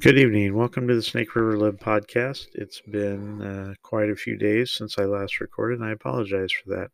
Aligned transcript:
Good 0.00 0.18
evening. 0.18 0.54
Welcome 0.54 0.86
to 0.88 0.94
the 0.94 1.02
Snake 1.02 1.34
River 1.34 1.56
Lib 1.56 1.80
podcast. 1.80 2.48
It's 2.54 2.80
been 2.80 3.40
uh, 3.42 3.74
quite 3.82 4.10
a 4.10 4.14
few 4.14 4.36
days 4.36 4.70
since 4.70 4.98
I 4.98 5.04
last 5.04 5.40
recorded, 5.40 5.80
and 5.80 5.88
I 5.88 5.92
apologize 5.92 6.52
for 6.52 6.70
that. 6.76 6.90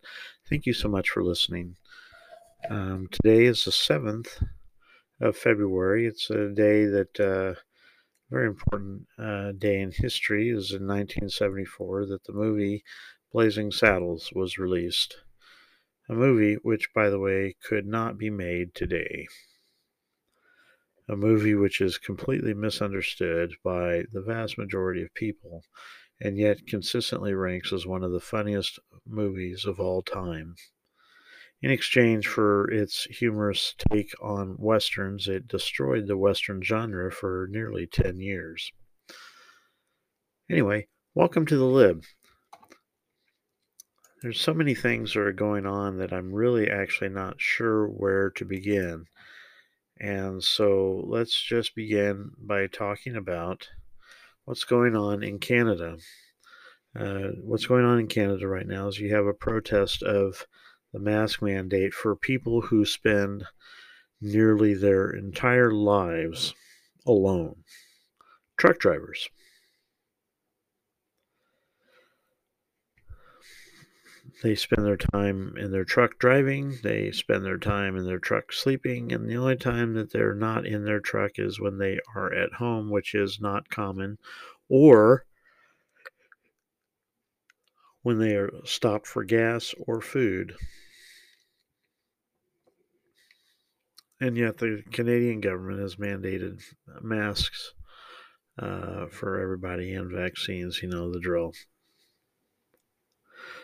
Thank 0.48 0.66
you 0.66 0.72
so 0.72 0.88
much 0.88 1.10
for 1.10 1.22
listening. 1.22 1.76
Um, 2.70 3.08
today 3.10 3.44
is 3.46 3.64
the 3.64 3.70
7th 3.70 4.42
of 5.20 5.36
February. 5.36 6.06
It's 6.06 6.30
a 6.30 6.48
day 6.48 6.86
that, 6.86 7.20
uh, 7.20 7.60
very 8.30 8.46
important 8.46 9.06
uh, 9.18 9.52
day 9.52 9.80
in 9.80 9.92
history, 9.92 10.48
is 10.48 10.70
in 10.70 10.86
1974 10.86 12.06
that 12.06 12.24
the 12.24 12.32
movie 12.32 12.84
Blazing 13.32 13.72
Saddles 13.72 14.30
was 14.34 14.58
released. 14.58 15.16
A 16.08 16.14
movie 16.14 16.54
which, 16.62 16.94
by 16.94 17.10
the 17.10 17.18
way, 17.18 17.56
could 17.66 17.86
not 17.86 18.16
be 18.16 18.30
made 18.30 18.74
today 18.74 19.26
a 21.08 21.16
movie 21.16 21.54
which 21.54 21.80
is 21.80 21.98
completely 21.98 22.54
misunderstood 22.54 23.54
by 23.64 24.04
the 24.12 24.22
vast 24.22 24.56
majority 24.56 25.02
of 25.02 25.12
people 25.14 25.62
and 26.20 26.38
yet 26.38 26.66
consistently 26.66 27.34
ranks 27.34 27.72
as 27.72 27.86
one 27.86 28.04
of 28.04 28.12
the 28.12 28.20
funniest 28.20 28.78
movies 29.06 29.64
of 29.64 29.80
all 29.80 30.02
time. 30.02 30.54
In 31.60 31.70
exchange 31.70 32.26
for 32.26 32.70
its 32.70 33.04
humorous 33.04 33.74
take 33.90 34.12
on 34.20 34.56
westerns, 34.58 35.28
it 35.28 35.48
destroyed 35.48 36.06
the 36.06 36.16
western 36.16 36.62
genre 36.62 37.10
for 37.10 37.48
nearly 37.50 37.86
10 37.86 38.18
years. 38.18 38.72
Anyway, 40.50 40.88
welcome 41.14 41.46
to 41.46 41.56
the 41.56 41.64
Lib. 41.64 42.04
There's 44.22 44.40
so 44.40 44.54
many 44.54 44.74
things 44.74 45.14
that 45.14 45.20
are 45.20 45.32
going 45.32 45.66
on 45.66 45.98
that 45.98 46.12
I'm 46.12 46.32
really 46.32 46.70
actually 46.70 47.10
not 47.10 47.40
sure 47.40 47.86
where 47.86 48.30
to 48.30 48.44
begin. 48.44 49.06
And 50.02 50.42
so 50.42 51.04
let's 51.06 51.40
just 51.40 51.76
begin 51.76 52.32
by 52.36 52.66
talking 52.66 53.14
about 53.14 53.68
what's 54.44 54.64
going 54.64 54.96
on 54.96 55.22
in 55.22 55.38
Canada. 55.38 55.96
Uh, 56.98 57.28
what's 57.44 57.66
going 57.66 57.84
on 57.84 58.00
in 58.00 58.08
Canada 58.08 58.48
right 58.48 58.66
now 58.66 58.88
is 58.88 58.98
you 58.98 59.14
have 59.14 59.26
a 59.26 59.32
protest 59.32 60.02
of 60.02 60.44
the 60.92 60.98
mask 60.98 61.40
mandate 61.40 61.94
for 61.94 62.16
people 62.16 62.62
who 62.62 62.84
spend 62.84 63.44
nearly 64.20 64.74
their 64.74 65.08
entire 65.08 65.70
lives 65.70 66.52
alone. 67.06 67.54
Truck 68.56 68.80
drivers. 68.80 69.28
They 74.42 74.56
spend 74.56 74.84
their 74.84 74.96
time 74.96 75.56
in 75.56 75.70
their 75.70 75.84
truck 75.84 76.18
driving, 76.18 76.78
they 76.82 77.12
spend 77.12 77.44
their 77.44 77.58
time 77.58 77.96
in 77.96 78.04
their 78.04 78.18
truck 78.18 78.52
sleeping, 78.52 79.12
and 79.12 79.28
the 79.28 79.36
only 79.36 79.54
time 79.56 79.94
that 79.94 80.10
they're 80.10 80.34
not 80.34 80.66
in 80.66 80.84
their 80.84 80.98
truck 80.98 81.38
is 81.38 81.60
when 81.60 81.78
they 81.78 82.00
are 82.16 82.32
at 82.32 82.54
home, 82.54 82.90
which 82.90 83.14
is 83.14 83.40
not 83.40 83.70
common, 83.70 84.18
or 84.68 85.26
when 88.02 88.18
they 88.18 88.34
are 88.34 88.50
stopped 88.64 89.06
for 89.06 89.22
gas 89.22 89.74
or 89.86 90.00
food. 90.00 90.56
And 94.20 94.36
yet, 94.36 94.58
the 94.58 94.82
Canadian 94.90 95.40
government 95.40 95.80
has 95.80 95.96
mandated 95.96 96.62
masks 97.00 97.74
uh, 98.58 99.06
for 99.06 99.40
everybody 99.40 99.92
and 99.94 100.10
vaccines. 100.10 100.80
You 100.82 100.88
know 100.88 101.12
the 101.12 101.20
drill. 101.20 101.52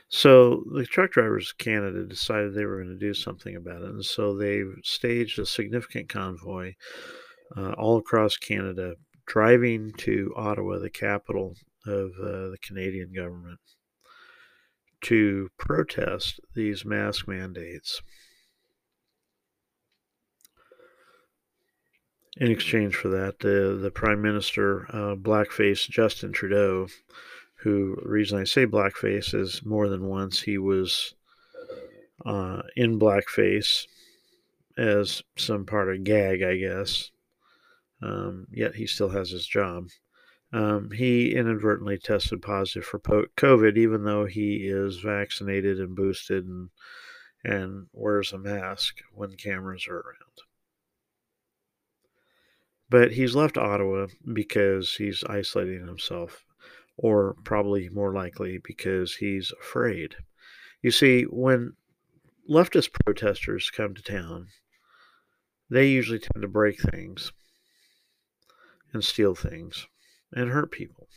So 0.08 0.64
the 0.72 0.86
truck 0.86 1.12
drivers 1.12 1.50
of 1.50 1.58
Canada 1.58 2.04
decided 2.04 2.54
they 2.54 2.64
were 2.64 2.82
going 2.82 2.98
to 2.98 3.06
do 3.06 3.12
something 3.12 3.56
about 3.56 3.82
it. 3.82 3.90
And 3.90 4.04
so 4.04 4.34
they 4.34 4.62
staged 4.82 5.38
a 5.38 5.44
significant 5.44 6.08
convoy 6.08 6.74
uh, 7.56 7.72
all 7.72 7.98
across 7.98 8.36
Canada, 8.36 8.94
driving 9.26 9.92
to 9.98 10.32
Ottawa, 10.36 10.78
the 10.78 10.90
capital 10.90 11.56
of 11.86 12.10
uh, 12.20 12.48
the 12.50 12.58
Canadian 12.62 13.12
government, 13.14 13.60
to 15.02 15.50
protest 15.58 16.40
these 16.54 16.84
mask 16.84 17.28
mandates. 17.28 18.00
In 22.38 22.50
exchange 22.50 22.94
for 22.94 23.08
that, 23.08 23.40
the, 23.40 23.78
the 23.80 23.90
Prime 23.90 24.22
Minister, 24.22 24.86
uh, 24.90 25.16
blackface 25.16 25.88
Justin 25.88 26.32
Trudeau, 26.32 26.86
who 27.60 27.96
reason 28.02 28.38
I 28.38 28.44
say 28.44 28.66
blackface 28.66 29.34
is 29.34 29.64
more 29.64 29.88
than 29.88 30.08
once 30.08 30.40
he 30.40 30.58
was 30.58 31.14
uh, 32.24 32.62
in 32.76 32.98
blackface 32.98 33.86
as 34.76 35.22
some 35.36 35.66
part 35.66 35.92
of 35.92 36.04
gag, 36.04 36.42
I 36.42 36.56
guess. 36.56 37.10
Um, 38.00 38.46
yet 38.52 38.76
he 38.76 38.86
still 38.86 39.08
has 39.08 39.30
his 39.30 39.46
job. 39.46 39.88
Um, 40.52 40.90
he 40.92 41.34
inadvertently 41.34 41.98
tested 41.98 42.42
positive 42.42 42.84
for 42.84 43.00
COVID, 43.00 43.76
even 43.76 44.04
though 44.04 44.24
he 44.24 44.68
is 44.68 44.98
vaccinated 45.00 45.78
and 45.80 45.94
boosted 45.94 46.46
and 46.46 46.70
and 47.44 47.86
wears 47.92 48.32
a 48.32 48.38
mask 48.38 48.96
when 49.12 49.36
cameras 49.36 49.86
are 49.88 49.98
around. 49.98 50.38
But 52.90 53.12
he's 53.12 53.36
left 53.36 53.58
Ottawa 53.58 54.06
because 54.32 54.94
he's 54.94 55.22
isolating 55.24 55.86
himself 55.86 56.44
or 56.98 57.36
probably 57.44 57.88
more 57.88 58.12
likely 58.12 58.58
because 58.62 59.16
he's 59.16 59.52
afraid. 59.60 60.16
You 60.82 60.90
see, 60.90 61.22
when 61.22 61.74
leftist 62.50 62.90
protesters 63.04 63.70
come 63.70 63.94
to 63.94 64.02
town, 64.02 64.48
they 65.70 65.86
usually 65.86 66.18
tend 66.18 66.42
to 66.42 66.48
break 66.48 66.80
things 66.80 67.32
and 68.92 69.04
steal 69.04 69.34
things 69.34 69.86
and 70.32 70.50
hurt 70.50 70.72
people. 70.72 71.08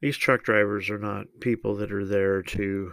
These 0.00 0.16
truck 0.16 0.42
drivers 0.42 0.88
are 0.90 0.98
not 0.98 1.26
people 1.40 1.76
that 1.76 1.92
are 1.92 2.06
there 2.06 2.42
to, 2.42 2.92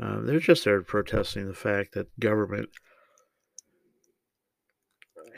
uh, 0.00 0.20
they're 0.22 0.40
just 0.40 0.64
there 0.64 0.82
protesting 0.82 1.46
the 1.46 1.54
fact 1.54 1.94
that 1.94 2.18
government 2.18 2.70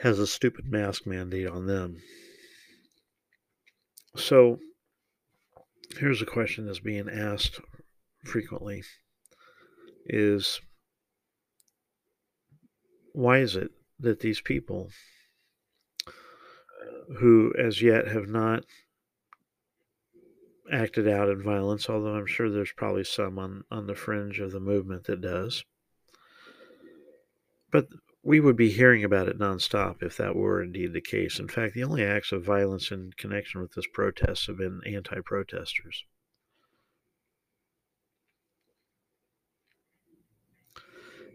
has 0.02 0.18
a 0.18 0.26
stupid 0.26 0.70
mask 0.70 1.06
mandate 1.06 1.46
on 1.46 1.66
them. 1.66 1.98
So 4.16 4.58
here's 5.98 6.22
a 6.22 6.26
question 6.26 6.66
that's 6.66 6.80
being 6.80 7.08
asked 7.08 7.60
frequently 8.24 8.82
is 10.06 10.60
why 13.12 13.38
is 13.38 13.56
it 13.56 13.70
that 13.98 14.20
these 14.20 14.40
people 14.40 14.90
who 17.18 17.52
as 17.58 17.82
yet 17.82 18.08
have 18.08 18.28
not 18.28 18.64
acted 20.72 21.08
out 21.08 21.28
in 21.28 21.42
violence, 21.42 21.90
although 21.90 22.14
I'm 22.14 22.26
sure 22.26 22.48
there's 22.48 22.72
probably 22.72 23.04
some 23.04 23.38
on, 23.38 23.64
on 23.70 23.86
the 23.86 23.94
fringe 23.94 24.38
of 24.38 24.52
the 24.52 24.60
movement 24.60 25.04
that 25.04 25.20
does. 25.20 25.64
But 27.70 27.88
we 28.22 28.40
would 28.40 28.56
be 28.56 28.70
hearing 28.70 29.02
about 29.02 29.28
it 29.28 29.38
nonstop 29.38 30.02
if 30.02 30.16
that 30.18 30.36
were 30.36 30.62
indeed 30.62 30.92
the 30.92 31.00
case. 31.00 31.38
In 31.38 31.48
fact, 31.48 31.74
the 31.74 31.84
only 31.84 32.04
acts 32.04 32.32
of 32.32 32.44
violence 32.44 32.90
in 32.90 33.12
connection 33.16 33.62
with 33.62 33.72
this 33.72 33.86
protest 33.92 34.46
have 34.46 34.58
been 34.58 34.80
anti 34.86 35.20
protesters. 35.24 36.04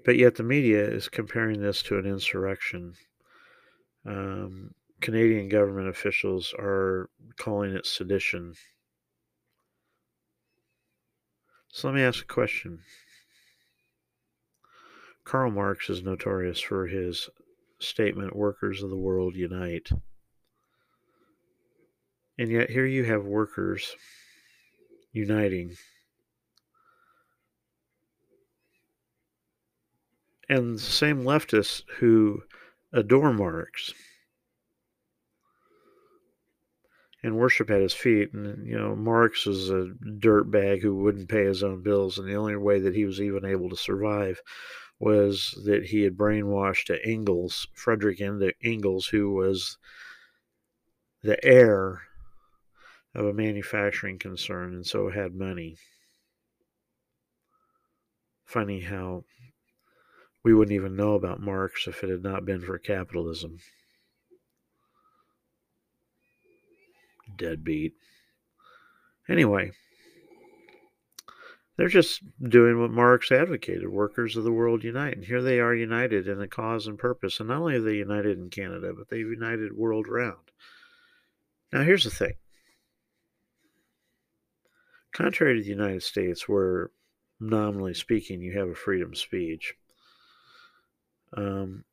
But 0.04 0.18
yet 0.18 0.36
the 0.36 0.44
media 0.44 0.88
is 0.88 1.10
comparing 1.10 1.62
this 1.62 1.82
to 1.84 1.98
an 1.98 2.06
insurrection. 2.06 2.94
Um, 4.06 4.76
Canadian 5.02 5.50
government 5.50 5.90
officials 5.90 6.54
are 6.60 7.10
calling 7.38 7.74
it 7.74 7.88
sedition. 7.88 8.54
So 11.70 11.88
let 11.88 11.96
me 11.96 12.04
ask 12.04 12.22
a 12.22 12.28
question. 12.28 12.82
Karl 15.26 15.50
Marx 15.50 15.90
is 15.90 16.04
notorious 16.04 16.60
for 16.62 16.86
his 16.86 17.30
statement, 17.80 18.36
Workers 18.36 18.84
of 18.84 18.92
the 18.92 18.96
World 18.96 19.36
Unite. 19.36 19.90
And 22.38 22.52
yet, 22.52 22.70
here 22.70 22.86
you 22.86 23.04
have 23.06 23.26
workers 23.26 23.96
uniting. 25.12 25.76
And 30.48 30.76
the 30.76 30.80
same 30.80 31.24
leftists 31.24 31.82
who 31.98 32.44
adore 32.94 33.34
Marx 33.34 33.94
and 37.24 37.36
worship 37.36 37.72
at 37.72 37.82
his 37.82 37.94
feet. 37.94 38.32
And, 38.34 38.68
you 38.68 38.78
know, 38.78 38.96
Marx 38.96 39.48
was 39.48 39.72
a 39.72 39.92
dirtbag 40.20 40.82
who 40.82 40.96
wouldn't 40.96 41.30
pay 41.30 41.46
his 41.46 41.64
own 41.64 41.82
bills. 41.82 42.20
And 42.20 42.28
the 42.28 42.36
only 42.36 42.56
way 42.56 42.80
that 42.80 42.94
he 42.94 43.06
was 43.06 43.20
even 43.20 43.44
able 43.44 43.70
to 43.70 43.76
survive 43.76 44.40
was 45.00 45.62
that 45.66 45.88
he 45.88 46.02
had 46.04 46.18
brainwashed 46.18 46.86
to 46.86 47.06
Engels, 47.06 47.68
Frederick 47.74 48.22
Engels, 48.22 49.08
who 49.08 49.32
was 49.32 49.78
the 51.22 51.44
heir 51.44 52.04
of 53.14 53.26
a 53.26 53.34
manufacturing 53.34 54.20
concern 54.20 54.74
and 54.74 54.86
so 54.86 55.10
had 55.10 55.34
money. 55.34 55.78
Funny 58.46 58.82
how 58.82 59.26
We 60.44 60.54
wouldn't 60.54 60.76
even 60.76 60.96
know 60.96 61.16
about 61.16 61.42
Marx 61.42 61.88
if 61.88 62.04
it 62.04 62.10
had 62.10 62.24
not 62.24 62.46
been 62.46 62.62
for 62.62 62.78
capitalism. 62.78 63.60
Deadbeat. 67.38 67.94
Anyway, 69.28 69.72
they're 71.78 71.88
just 71.88 72.22
doing 72.42 72.80
what 72.80 72.92
Marx 72.92 73.32
advocated 73.32 73.90
workers 73.90 74.38
of 74.38 74.44
the 74.44 74.52
world 74.52 74.84
unite. 74.84 75.16
And 75.16 75.26
here 75.26 75.42
they 75.42 75.60
are 75.60 75.76
united 75.76 76.28
in 76.28 76.42
a 76.42 76.48
cause 76.48 76.88
and 76.88 76.98
purpose. 76.98 77.40
And 77.40 77.50
not 77.50 77.60
only 77.60 77.76
are 77.76 77.82
they 77.82 77.96
united 77.96 78.38
in 78.38 78.50
Canada, 78.50 78.94
but 78.98 79.10
they've 79.10 79.28
united 79.28 79.74
world 79.74 80.08
round. 80.08 80.52
Now, 81.74 81.84
here's 81.84 82.06
the 82.06 82.10
thing 82.10 82.34
contrary 85.12 85.58
to 85.58 85.64
the 85.64 85.70
United 85.70 86.04
States, 86.04 86.48
where 86.48 86.92
nominally 87.40 87.94
speaking 87.94 88.42
you 88.42 88.58
have 88.58 88.68
a 88.68 88.76
freedom 88.76 89.12
of 89.12 89.18
speech, 89.18 89.76
um, 91.36 91.86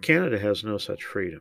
Canada 0.00 0.38
has 0.38 0.64
no 0.64 0.78
such 0.78 1.04
freedom. 1.04 1.40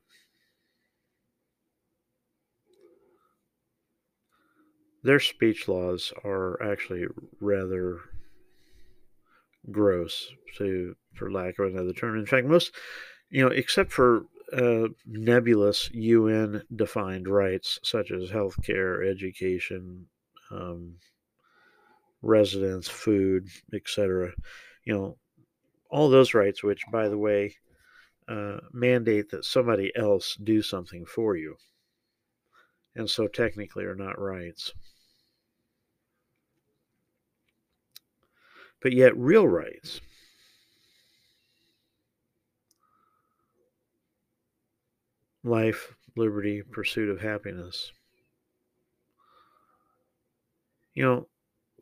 Their 5.04 5.20
speech 5.20 5.68
laws 5.68 6.12
are 6.24 6.62
actually 6.62 7.06
rather 7.40 8.00
gross, 9.72 10.32
to 10.58 10.96
for 11.14 11.32
lack 11.32 11.60
of 11.60 11.74
another 11.74 11.94
term. 11.94 12.18
In 12.18 12.26
fact, 12.26 12.48
most, 12.48 12.74
you 13.30 13.44
know, 13.44 13.52
except 13.52 13.92
for 13.92 14.26
uh, 14.52 14.88
nebulous 15.06 15.90
UN 15.94 16.64
defined 16.76 17.28
rights 17.28 17.80
such 17.84 18.12
as 18.12 18.30
healthcare, 18.30 19.10
education, 19.10 20.08
um, 20.52 20.96
residence, 22.22 22.88
food, 22.88 23.48
etc. 23.74 24.32
You 24.86 24.94
know, 24.94 25.18
all 25.90 26.10
those 26.10 26.34
rights, 26.34 26.64
which, 26.64 26.84
by 26.92 27.08
the 27.08 27.18
way, 27.18 27.56
uh, 28.28 28.58
mandate 28.74 29.30
that 29.30 29.46
somebody 29.46 29.92
else 29.96 30.38
do 30.44 30.62
something 30.62 31.06
for 31.06 31.36
you, 31.36 31.56
and 32.96 33.10
so 33.10 33.28
technically 33.28 33.86
are 33.86 33.96
not 33.96 34.20
rights. 34.20 34.74
But 38.82 38.94
yet, 38.94 39.18
real 39.18 39.48
rights 39.48 40.00
life, 45.44 45.96
liberty, 46.16 46.62
pursuit 46.62 47.10
of 47.10 47.22
happiness. 47.22 47.92
You 50.94 51.04
know, 51.04 51.28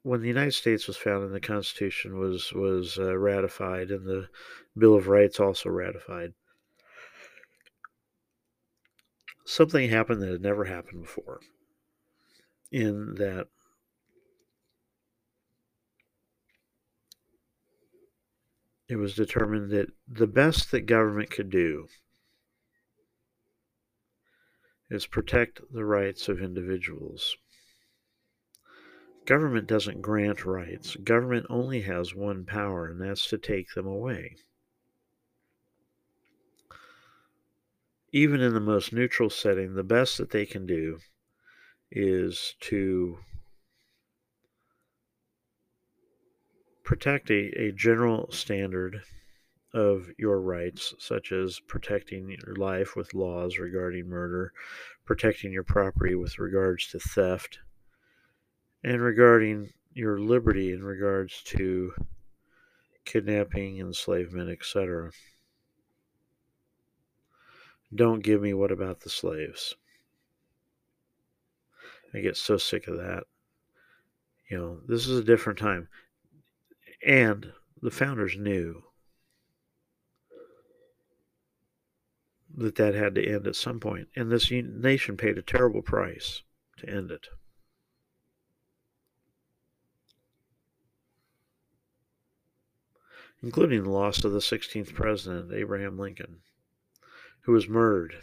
when 0.03 0.21
the 0.21 0.27
United 0.27 0.53
States 0.53 0.87
was 0.87 0.97
founded, 0.97 1.31
the 1.31 1.39
Constitution 1.39 2.19
was 2.19 2.53
was 2.53 2.97
uh, 2.97 3.17
ratified, 3.17 3.91
and 3.91 4.05
the 4.05 4.29
Bill 4.77 4.95
of 4.95 5.07
Rights 5.07 5.39
also 5.39 5.69
ratified. 5.69 6.33
Something 9.47 9.89
happened 9.89 10.21
that 10.21 10.29
had 10.29 10.41
never 10.41 10.65
happened 10.65 11.03
before. 11.03 11.39
In 12.69 13.15
that, 13.15 13.47
it 18.89 18.97
was 18.97 19.15
determined 19.15 19.71
that 19.71 19.87
the 20.05 20.27
best 20.27 20.69
that 20.71 20.81
government 20.81 21.31
could 21.31 21.49
do 21.49 21.87
is 24.89 25.07
protect 25.07 25.61
the 25.71 25.85
rights 25.85 26.27
of 26.27 26.41
individuals. 26.41 27.37
Government 29.25 29.65
doesn't 29.65 30.01
grant 30.01 30.45
rights. 30.45 30.97
Government 30.97 31.45
only 31.49 31.83
has 31.83 32.13
one 32.13 32.43
power, 32.43 32.87
and 32.87 32.99
that's 32.99 33.25
to 33.29 33.37
take 33.37 33.73
them 33.75 33.87
away. 33.87 34.35
Even 38.17 38.41
in 38.41 38.55
the 38.55 38.59
most 38.59 38.91
neutral 38.91 39.29
setting, 39.29 39.75
the 39.75 39.83
best 39.83 40.17
that 40.17 40.31
they 40.31 40.43
can 40.43 40.65
do 40.65 40.97
is 41.91 42.55
to 42.61 43.19
protect 46.83 47.29
a, 47.29 47.51
a 47.61 47.71
general 47.71 48.27
standard 48.31 49.03
of 49.71 50.07
your 50.17 50.41
rights, 50.41 50.95
such 50.97 51.31
as 51.31 51.59
protecting 51.59 52.35
your 52.43 52.55
life 52.55 52.95
with 52.95 53.13
laws 53.13 53.59
regarding 53.59 54.09
murder, 54.09 54.51
protecting 55.05 55.51
your 55.51 55.63
property 55.63 56.15
with 56.15 56.39
regards 56.39 56.87
to 56.87 56.99
theft, 56.99 57.59
and 58.83 58.99
regarding 58.99 59.69
your 59.93 60.19
liberty 60.19 60.71
in 60.71 60.83
regards 60.83 61.43
to 61.43 61.93
kidnapping, 63.05 63.77
enslavement, 63.77 64.49
etc. 64.49 65.11
Don't 67.93 68.23
give 68.23 68.41
me 68.41 68.53
what 68.53 68.71
about 68.71 69.01
the 69.01 69.09
slaves. 69.09 69.75
I 72.13 72.19
get 72.19 72.37
so 72.37 72.57
sick 72.57 72.87
of 72.87 72.97
that. 72.97 73.23
You 74.49 74.57
know, 74.57 74.79
this 74.87 75.07
is 75.07 75.19
a 75.19 75.23
different 75.23 75.59
time. 75.59 75.87
And 77.05 77.51
the 77.81 77.91
founders 77.91 78.37
knew 78.37 78.83
that 82.55 82.75
that 82.75 82.95
had 82.95 83.13
to 83.15 83.25
end 83.25 83.45
at 83.45 83.55
some 83.55 83.79
point, 83.79 84.07
and 84.15 84.31
this 84.31 84.49
nation 84.51 85.15
paid 85.15 85.37
a 85.37 85.43
terrible 85.43 85.81
price 85.81 86.41
to 86.77 86.89
end 86.89 87.11
it. 87.11 87.27
Including 93.43 93.83
the 93.83 93.91
loss 93.91 94.23
of 94.23 94.31
the 94.31 94.39
16th 94.39 94.95
president, 94.95 95.53
Abraham 95.53 95.99
Lincoln, 95.99 96.37
who 97.47 97.53
was 97.53 97.69
murdered. 97.69 98.13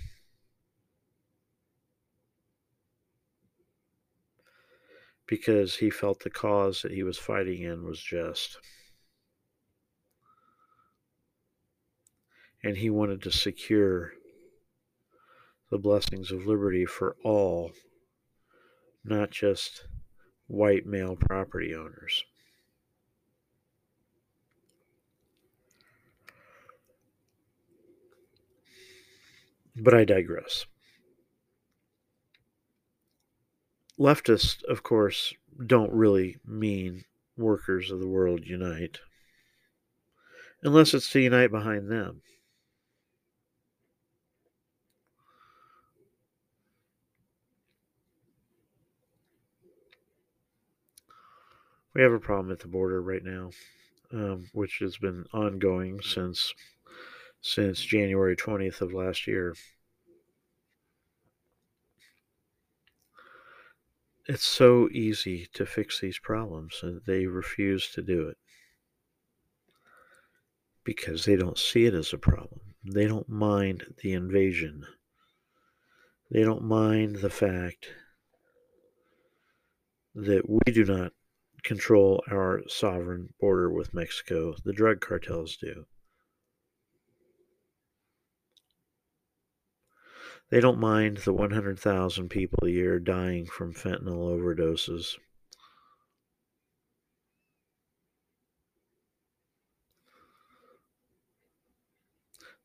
Because 5.26 5.76
he 5.76 5.88
felt 5.88 6.20
the 6.20 6.28
cause 6.28 6.82
that 6.82 6.92
he 6.92 7.02
was 7.02 7.16
fighting 7.16 7.62
in 7.62 7.86
was 7.86 8.02
just. 8.02 8.58
And 12.62 12.76
he 12.76 12.90
wanted 12.90 13.22
to 13.22 13.32
secure 13.32 14.12
the 15.70 15.78
blessings 15.78 16.30
of 16.30 16.46
liberty 16.46 16.84
for 16.84 17.16
all, 17.24 17.72
not 19.02 19.30
just 19.30 19.86
white 20.48 20.84
male 20.84 21.16
property 21.16 21.74
owners. 21.74 22.24
But 29.76 29.94
I 29.94 30.04
digress. 30.04 30.66
Leftists, 33.98 34.62
of 34.64 34.82
course, 34.82 35.34
don't 35.66 35.92
really 35.92 36.38
mean 36.44 37.04
workers 37.36 37.90
of 37.90 38.00
the 38.00 38.08
world 38.08 38.44
unite, 38.44 38.98
unless 40.62 40.94
it's 40.94 41.10
to 41.10 41.20
unite 41.20 41.50
behind 41.50 41.90
them. 41.90 42.22
we 51.94 52.02
have 52.02 52.12
a 52.12 52.18
problem 52.18 52.52
at 52.52 52.58
the 52.58 52.68
border 52.68 53.00
right 53.00 53.22
now, 53.24 53.50
um, 54.12 54.48
which 54.52 54.78
has 54.80 54.96
been 54.96 55.24
ongoing 55.32 56.00
since 56.00 56.52
since 57.46 57.84
January 57.84 58.34
20th 58.34 58.80
of 58.80 58.94
last 58.94 59.26
year. 59.26 59.54
It's 64.26 64.46
so 64.46 64.88
easy 64.90 65.46
to 65.52 65.66
fix 65.66 66.00
these 66.00 66.18
problems, 66.18 66.80
and 66.82 67.02
they 67.06 67.26
refuse 67.26 67.90
to 67.90 68.02
do 68.02 68.28
it 68.28 68.38
because 70.84 71.26
they 71.26 71.36
don't 71.36 71.58
see 71.58 71.84
it 71.84 71.92
as 71.92 72.14
a 72.14 72.18
problem. 72.18 72.60
They 72.82 73.06
don't 73.06 73.28
mind 73.28 73.94
the 74.02 74.14
invasion. 74.14 74.86
They 76.30 76.44
don't 76.44 76.64
mind 76.64 77.16
the 77.16 77.28
fact 77.28 77.88
that 80.14 80.48
we 80.48 80.72
do 80.72 80.86
not 80.86 81.12
control 81.62 82.24
our 82.30 82.62
sovereign 82.68 83.34
border 83.38 83.70
with 83.70 83.92
Mexico. 83.92 84.54
The 84.64 84.72
drug 84.72 85.02
cartels 85.02 85.58
do. 85.58 85.84
They 90.50 90.60
don't 90.60 90.78
mind 90.78 91.18
the 91.18 91.32
100,000 91.32 92.28
people 92.28 92.66
a 92.66 92.70
year 92.70 92.98
dying 92.98 93.46
from 93.46 93.72
fentanyl 93.72 94.38
overdoses. 94.38 95.18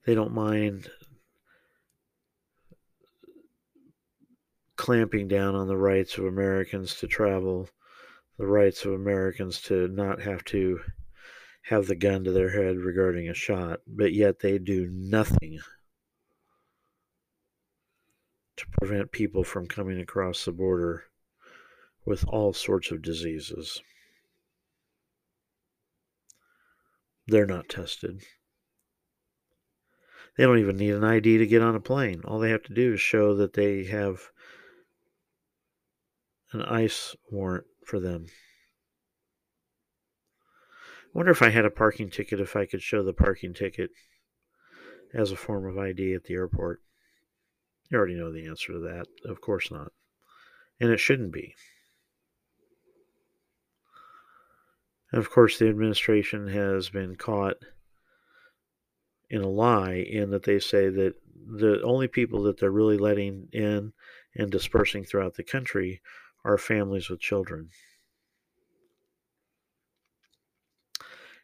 They 0.06 0.14
don't 0.16 0.34
mind 0.34 0.90
clamping 4.76 5.28
down 5.28 5.56
on 5.56 5.68
the 5.68 5.78
rights 5.78 6.18
of 6.18 6.26
Americans 6.26 6.96
to 7.00 7.08
travel 7.08 7.70
the 8.38 8.48
rights 8.48 8.86
of 8.86 8.94
Americans 8.94 9.62
to 9.64 9.88
not 9.90 10.22
have 10.22 10.44
to 10.46 10.80
have 11.64 11.88
the 11.88 11.96
gun 11.96 12.24
to 12.24 12.32
their 12.32 12.50
head 12.50 12.78
regarding 12.78 13.30
a 13.30 13.34
shot, 13.34 13.82
but 13.86 14.14
yet 14.14 14.40
they 14.40 14.58
do 14.58 14.88
nothing 14.90 15.60
to 18.60 18.68
prevent 18.80 19.12
people 19.12 19.44
from 19.44 19.68
coming 19.68 20.00
across 20.00 20.46
the 20.46 20.52
border 20.52 21.06
with 22.06 22.26
all 22.28 22.54
sorts 22.54 22.92
of 22.92 23.02
diseases. 23.02 23.82
They're 27.28 27.46
not 27.46 27.70
tested. 27.70 28.22
They 30.38 30.44
don't 30.44 30.60
even 30.60 30.78
need 30.78 30.94
an 30.94 31.04
ID 31.04 31.38
to 31.38 31.48
get 31.48 31.62
on 31.62 31.76
a 31.76 31.80
plane. 31.80 32.22
All 32.26 32.40
they 32.40 32.50
have 32.50 32.64
to 32.64 32.74
do 32.74 32.94
is 32.94 33.02
show 33.02 33.36
that 33.36 33.54
they 33.54 33.84
have 33.86 34.32
an 36.52 36.62
ICE 36.62 37.16
warrant 37.30 37.66
for 37.86 38.00
them. 38.00 38.28
I 41.04 41.18
wonder 41.18 41.32
if 41.32 41.42
I 41.42 41.50
had 41.50 41.66
a 41.66 41.72
parking 41.72 42.10
ticket, 42.10 42.40
if 42.40 42.56
I 42.56 42.66
could 42.66 42.82
show 42.82 43.04
the 43.04 43.14
parking 43.14 43.54
ticket 43.54 43.92
as 45.14 45.32
a 45.32 45.36
form 45.36 45.66
of 45.66 45.78
ID 45.78 46.14
at 46.14 46.24
the 46.24 46.36
airport. 46.36 46.82
You 47.90 47.98
already 47.98 48.16
know 48.16 48.32
the 48.32 48.46
answer 48.46 48.74
to 48.74 48.80
that. 48.80 49.08
Of 49.26 49.42
course 49.42 49.72
not. 49.72 49.92
And 50.80 50.92
it 50.92 51.00
shouldn't 51.00 51.32
be. 51.32 51.56
And 55.12 55.20
of 55.20 55.30
course, 55.32 55.58
the 55.58 55.68
administration 55.68 56.48
has 56.50 56.90
been 56.90 57.16
caught 57.16 57.58
in 59.30 59.42
a 59.42 59.50
lie 59.50 59.96
in 59.96 60.30
that 60.32 60.44
they 60.44 60.60
say 60.60 60.90
that 60.90 61.16
the 61.36 61.82
only 61.84 62.08
people 62.08 62.44
that 62.44 62.60
they're 62.60 62.72
really 62.72 62.98
letting 62.98 63.48
in 63.52 63.94
and 64.36 64.52
dispersing 64.52 65.04
throughout 65.04 65.36
the 65.36 65.44
country 65.44 66.02
are 66.46 66.58
families 66.58 67.10
with 67.10 67.20
children. 67.20 67.70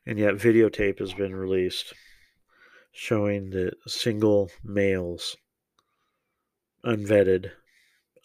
And 0.05 0.19
yet, 0.19 0.35
videotape 0.35 0.99
has 0.99 1.13
been 1.13 1.35
released 1.35 1.93
showing 2.91 3.49
that 3.49 3.73
single 3.87 4.51
males, 4.63 5.35
unvetted, 6.85 7.51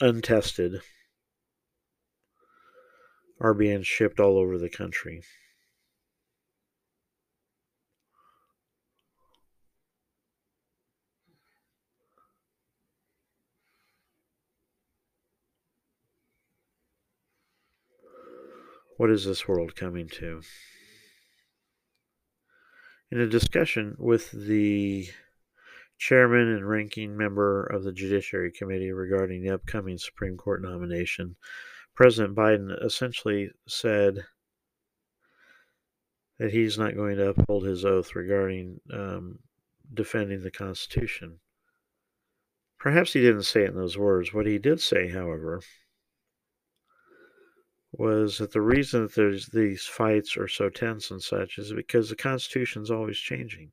untested, 0.00 0.83
are 3.40 3.55
being 3.55 3.83
shipped 3.83 4.21
all 4.21 4.37
over 4.37 4.59
the 4.59 4.69
country. 4.69 5.23
What 18.99 19.09
is 19.11 19.25
this 19.25 19.49
world 19.49 19.75
coming 19.75 20.11
to? 20.11 20.43
In 23.11 23.19
a 23.19 23.26
discussion 23.26 23.97
with 23.99 24.31
the 24.31 25.09
chairman 26.00 26.49
and 26.49 26.66
ranking 26.66 27.14
member 27.14 27.64
of 27.64 27.85
the 27.85 27.92
Judiciary 27.92 28.50
Committee 28.50 28.90
regarding 28.90 29.42
the 29.42 29.50
upcoming 29.50 29.99
Supreme 29.99 30.37
Court 30.37 30.62
nomination, 30.62 31.37
President 31.95 32.35
Biden 32.35 32.75
essentially 32.83 33.50
said 33.69 34.25
that 36.38 36.52
he's 36.52 36.78
not 36.78 36.97
going 36.97 37.16
to 37.16 37.28
uphold 37.28 37.66
his 37.66 37.85
oath 37.85 38.16
regarding 38.16 38.80
um, 38.90 39.38
defending 39.92 40.42
the 40.42 40.50
Constitution. 40.50 41.38
Perhaps 42.78 43.12
he 43.12 43.21
didn't 43.21 43.42
say 43.42 43.64
it 43.64 43.71
in 43.71 43.76
those 43.76 43.99
words. 43.99 44.33
What 44.33 44.47
he 44.47 44.59
did 44.59 44.80
say, 44.80 45.09
however, 45.09 45.61
was 47.92 48.38
that 48.38 48.52
the 48.52 48.62
reason 48.62 49.02
that 49.02 49.49
these 49.52 49.85
fights 49.85 50.38
are 50.38 50.49
so 50.49 50.71
tense 50.71 51.11
and 51.11 51.23
such 51.23 51.59
is 51.59 51.75
because 51.75 52.09
the 52.09 52.16
Constitution's 52.16 52.90
always 52.90 53.19
changing. 53.19 53.73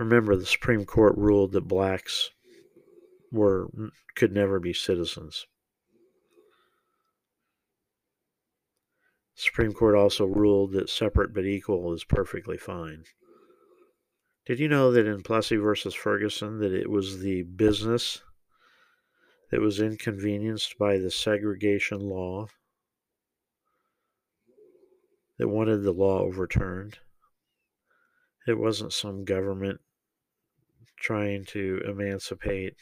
Remember, 0.00 0.34
the 0.34 0.46
Supreme 0.46 0.86
Court 0.86 1.14
ruled 1.18 1.52
that 1.52 1.68
blacks 1.68 2.30
were 3.30 3.68
could 4.14 4.32
never 4.32 4.58
be 4.58 4.72
citizens. 4.72 5.46
Supreme 9.34 9.74
Court 9.74 9.94
also 9.94 10.24
ruled 10.24 10.72
that 10.72 10.88
separate 10.88 11.34
but 11.34 11.44
equal 11.44 11.92
is 11.92 12.02
perfectly 12.04 12.56
fine. 12.56 13.04
Did 14.46 14.58
you 14.58 14.68
know 14.68 14.90
that 14.90 15.04
in 15.04 15.22
Plessy 15.22 15.56
versus 15.56 15.94
Ferguson 15.94 16.60
that 16.60 16.72
it 16.72 16.88
was 16.88 17.18
the 17.18 17.42
business 17.42 18.22
that 19.50 19.60
was 19.60 19.80
inconvenienced 19.80 20.78
by 20.78 20.96
the 20.96 21.10
segregation 21.10 22.00
law 22.00 22.46
that 25.36 25.48
wanted 25.48 25.82
the 25.82 25.92
law 25.92 26.20
overturned? 26.20 27.00
It 28.46 28.54
wasn't 28.58 28.94
some 28.94 29.26
government 29.26 29.82
trying 31.00 31.44
to 31.46 31.80
emancipate 31.86 32.74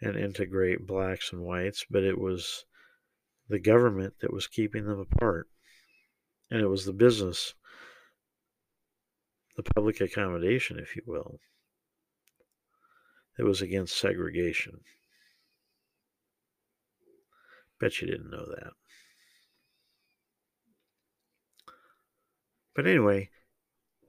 and 0.00 0.16
integrate 0.16 0.86
blacks 0.86 1.32
and 1.32 1.42
whites, 1.42 1.84
but 1.88 2.02
it 2.02 2.18
was 2.18 2.64
the 3.48 3.60
government 3.60 4.14
that 4.20 4.32
was 4.32 4.46
keeping 4.46 4.86
them 4.86 4.98
apart. 4.98 5.48
And 6.50 6.60
it 6.60 6.68
was 6.68 6.84
the 6.84 6.92
business 6.92 7.54
the 9.56 9.62
public 9.62 10.00
accommodation, 10.00 10.78
if 10.78 10.96
you 10.96 11.02
will, 11.06 11.38
that 13.36 13.44
was 13.44 13.62
against 13.62 13.96
segregation. 13.96 14.80
Bet 17.80 18.00
you 18.00 18.08
didn't 18.08 18.30
know 18.30 18.46
that. 18.46 18.72
But 22.74 22.86
anyway, 22.86 23.30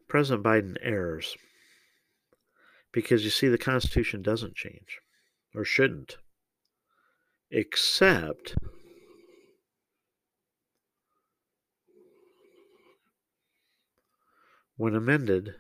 President 0.07 0.43
Biden 0.43 0.77
errs 0.81 1.35
because 2.95 3.25
you 3.25 3.29
see, 3.29 3.49
the 3.49 3.57
Constitution 3.57 4.21
doesn't 4.21 4.55
change 4.55 5.01
or 5.53 5.65
shouldn't, 5.65 6.15
except 7.51 8.55
when 14.77 14.95
amended 14.95 15.55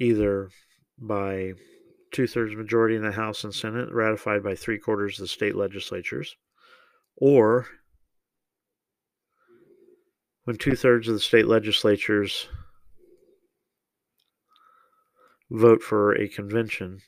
either 0.00 0.48
by 0.98 1.52
two 2.10 2.26
thirds 2.26 2.56
majority 2.56 2.96
in 2.96 3.02
the 3.02 3.12
House 3.12 3.44
and 3.44 3.54
Senate, 3.54 3.92
ratified 3.92 4.42
by 4.42 4.54
three 4.54 4.78
quarters 4.78 5.18
of 5.18 5.24
the 5.24 5.28
state 5.28 5.54
legislatures, 5.54 6.36
or 7.16 7.66
when 10.44 10.56
two 10.56 10.74
thirds 10.74 11.06
of 11.06 11.12
the 11.12 11.20
state 11.20 11.46
legislatures 11.46 12.48
vote 15.50 15.82
for 15.82 16.14
a 16.14 16.28
convention. 16.28 17.00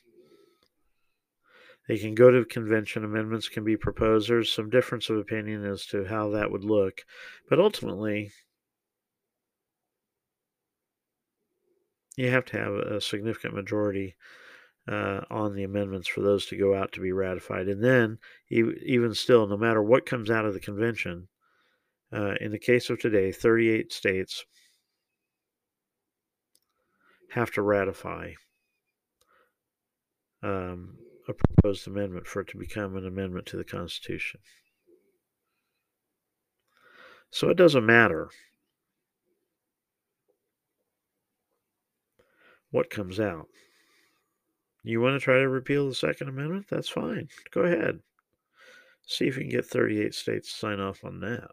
They 1.87 1.97
can 1.97 2.15
go 2.15 2.31
to 2.31 2.43
convention, 2.43 3.05
amendments 3.05 3.47
can 3.47 3.63
be 3.63 3.77
proposed. 3.77 4.29
There's 4.29 4.51
some 4.51 4.69
difference 4.69 5.09
of 5.09 5.17
opinion 5.17 5.65
as 5.65 5.85
to 5.87 6.05
how 6.05 6.29
that 6.31 6.51
would 6.51 6.65
look, 6.65 7.01
but 7.49 7.59
ultimately, 7.59 8.31
you 12.17 12.29
have 12.29 12.45
to 12.45 12.57
have 12.57 12.73
a 12.73 12.99
significant 12.99 13.53
majority 13.53 14.15
uh, 14.87 15.21
on 15.29 15.55
the 15.55 15.63
amendments 15.63 16.07
for 16.07 16.21
those 16.21 16.45
to 16.47 16.57
go 16.57 16.75
out 16.75 16.91
to 16.93 17.01
be 17.01 17.11
ratified. 17.11 17.67
And 17.67 17.83
then, 17.83 18.17
even 18.49 19.13
still, 19.13 19.47
no 19.47 19.57
matter 19.57 19.81
what 19.81 20.05
comes 20.05 20.29
out 20.29 20.45
of 20.45 20.53
the 20.53 20.59
convention, 20.59 21.27
uh, 22.11 22.35
in 22.41 22.51
the 22.51 22.59
case 22.59 22.89
of 22.89 22.99
today, 22.99 23.31
38 23.31 23.91
states 23.91 24.45
have 27.31 27.51
to 27.51 27.61
ratify 27.61 28.33
um, 30.43 30.97
a 31.27 31.33
proposed 31.33 31.87
amendment 31.87 32.27
for 32.27 32.41
it 32.41 32.47
to 32.49 32.57
become 32.57 32.95
an 32.95 33.05
amendment 33.05 33.45
to 33.47 33.57
the 33.57 33.63
Constitution. 33.63 34.39
So 37.29 37.49
it 37.49 37.57
doesn't 37.57 37.85
matter 37.85 38.29
what 42.71 42.89
comes 42.89 43.19
out. 43.19 43.47
You 44.83 45.01
want 45.01 45.19
to 45.19 45.23
try 45.23 45.39
to 45.39 45.49
repeal 45.49 45.89
the 45.89 45.95
Second 45.95 46.29
Amendment? 46.29 46.67
That's 46.69 46.87
fine. 46.87 47.27
Go 47.51 47.61
ahead. 47.61 47.99
See 49.05 49.27
if 49.27 49.35
you 49.35 49.43
can 49.43 49.51
get 49.51 49.65
38 49.65 50.13
states 50.13 50.49
to 50.49 50.57
sign 50.57 50.79
off 50.79 51.03
on 51.03 51.19
that. 51.21 51.49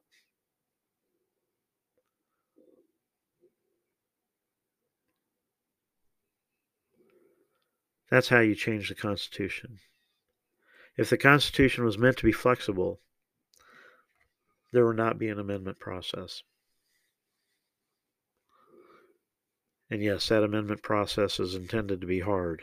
That's 8.14 8.28
how 8.28 8.38
you 8.38 8.54
change 8.54 8.88
the 8.88 8.94
Constitution. 8.94 9.80
If 10.96 11.10
the 11.10 11.18
Constitution 11.18 11.84
was 11.84 11.98
meant 11.98 12.16
to 12.18 12.24
be 12.24 12.30
flexible, 12.30 13.00
there 14.70 14.86
would 14.86 14.96
not 14.96 15.18
be 15.18 15.26
an 15.30 15.40
amendment 15.40 15.80
process. 15.80 16.44
And 19.90 20.00
yes, 20.00 20.28
that 20.28 20.44
amendment 20.44 20.80
process 20.80 21.40
is 21.40 21.56
intended 21.56 22.00
to 22.02 22.06
be 22.06 22.20
hard. 22.20 22.62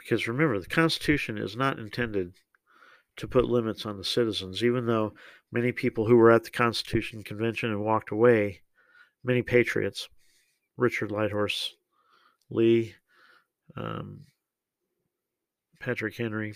Because 0.00 0.26
remember, 0.26 0.58
the 0.58 0.66
Constitution 0.66 1.38
is 1.38 1.54
not 1.54 1.78
intended 1.78 2.32
to 3.14 3.28
put 3.28 3.44
limits 3.44 3.86
on 3.86 3.96
the 3.96 4.02
citizens, 4.02 4.64
even 4.64 4.86
though 4.86 5.12
many 5.52 5.70
people 5.70 6.08
who 6.08 6.16
were 6.16 6.32
at 6.32 6.42
the 6.42 6.50
Constitution 6.50 7.22
Convention 7.22 7.70
and 7.70 7.84
walked 7.84 8.10
away, 8.10 8.62
many 9.22 9.42
patriots, 9.42 10.08
Richard 10.80 11.10
Lighthorse, 11.10 11.68
Lee, 12.48 12.94
um, 13.76 14.22
Patrick 15.78 16.16
Henry, 16.16 16.54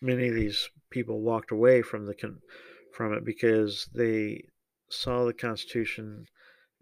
many 0.00 0.28
of 0.28 0.34
these 0.34 0.70
people 0.90 1.20
walked 1.20 1.50
away 1.52 1.82
from 1.82 2.06
the 2.06 2.14
con- 2.14 2.40
from 2.94 3.12
it 3.12 3.26
because 3.26 3.88
they 3.94 4.42
saw 4.88 5.26
the 5.26 5.34
Constitution 5.34 6.24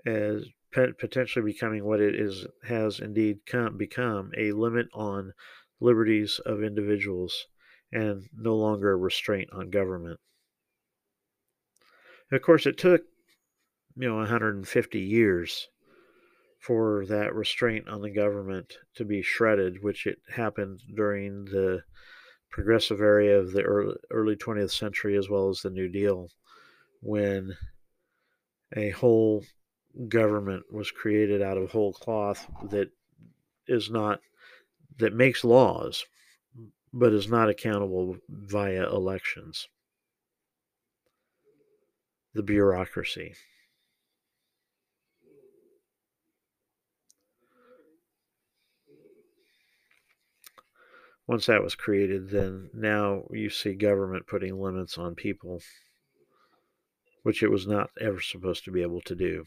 as 0.07 0.45
potentially 0.73 1.45
becoming 1.45 1.85
what 1.85 2.01
it 2.01 2.15
is 2.15 2.47
has 2.63 3.01
indeed 3.01 3.41
come, 3.47 3.77
become 3.77 4.31
a 4.37 4.53
limit 4.53 4.87
on 4.95 5.33
liberties 5.81 6.41
of 6.47 6.63
individuals 6.63 7.47
and 7.91 8.29
no 8.33 8.55
longer 8.55 8.93
a 8.93 8.97
restraint 8.97 9.49
on 9.53 9.71
government. 9.71 10.21
Of 12.31 12.43
course, 12.43 12.65
it 12.65 12.79
took 12.79 13.03
you 13.99 14.09
know 14.09 14.17
150 14.17 15.01
years 15.01 15.69
for 16.61 17.05
that 17.07 17.35
restraint 17.35 17.89
on 17.89 18.01
the 18.01 18.11
government 18.11 18.75
to 18.95 19.05
be 19.05 19.23
shredded, 19.23 19.83
which 19.83 20.07
it 20.07 20.19
happened 20.35 20.81
during 20.95 21.45
the 21.47 21.83
progressive 22.51 23.01
area 23.01 23.39
of 23.39 23.53
the 23.53 23.63
early, 23.63 23.97
early 24.11 24.37
20th 24.37 24.71
century 24.71 25.17
as 25.17 25.29
well 25.29 25.49
as 25.49 25.61
the 25.61 25.71
New 25.71 25.89
Deal, 25.89 26.29
when 27.01 27.57
a 28.77 28.91
whole 28.91 29.45
government 30.09 30.65
was 30.73 30.91
created 30.91 31.43
out 31.43 31.59
of 31.59 31.71
whole 31.71 31.93
cloth 31.93 32.47
that 32.71 32.91
is 33.67 33.91
not 33.91 34.21
that 34.99 35.13
makes 35.13 35.43
laws 35.45 36.05
but 36.93 37.13
is 37.13 37.29
not 37.29 37.49
accountable 37.49 38.17
via 38.29 38.89
elections. 38.89 39.69
The 42.35 42.43
bureaucracy 42.43 43.35
once 51.29 51.47
that 51.47 51.63
was 51.63 51.77
created 51.77 52.31
then 52.31 52.69
now 52.75 53.23
you 53.31 53.49
see 53.49 53.75
government 53.75 54.27
putting 54.27 54.61
limits 54.61 54.99
on 54.99 55.15
people 55.15 55.61
which 57.23 57.43
it 57.43 57.51
was 57.51 57.67
not 57.67 57.91
ever 58.01 58.21
supposed 58.21 58.65
to 58.65 58.73
be 58.73 58.83
able 58.83 59.01
to 59.01 59.15
do 59.15 59.45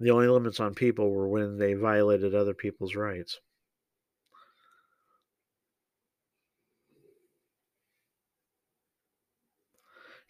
the 0.00 0.10
only 0.10 0.28
limits 0.28 0.58
on 0.58 0.74
people 0.74 1.10
were 1.10 1.28
when 1.28 1.58
they 1.58 1.74
violated 1.74 2.34
other 2.34 2.54
people's 2.54 2.96
rights. 2.96 3.38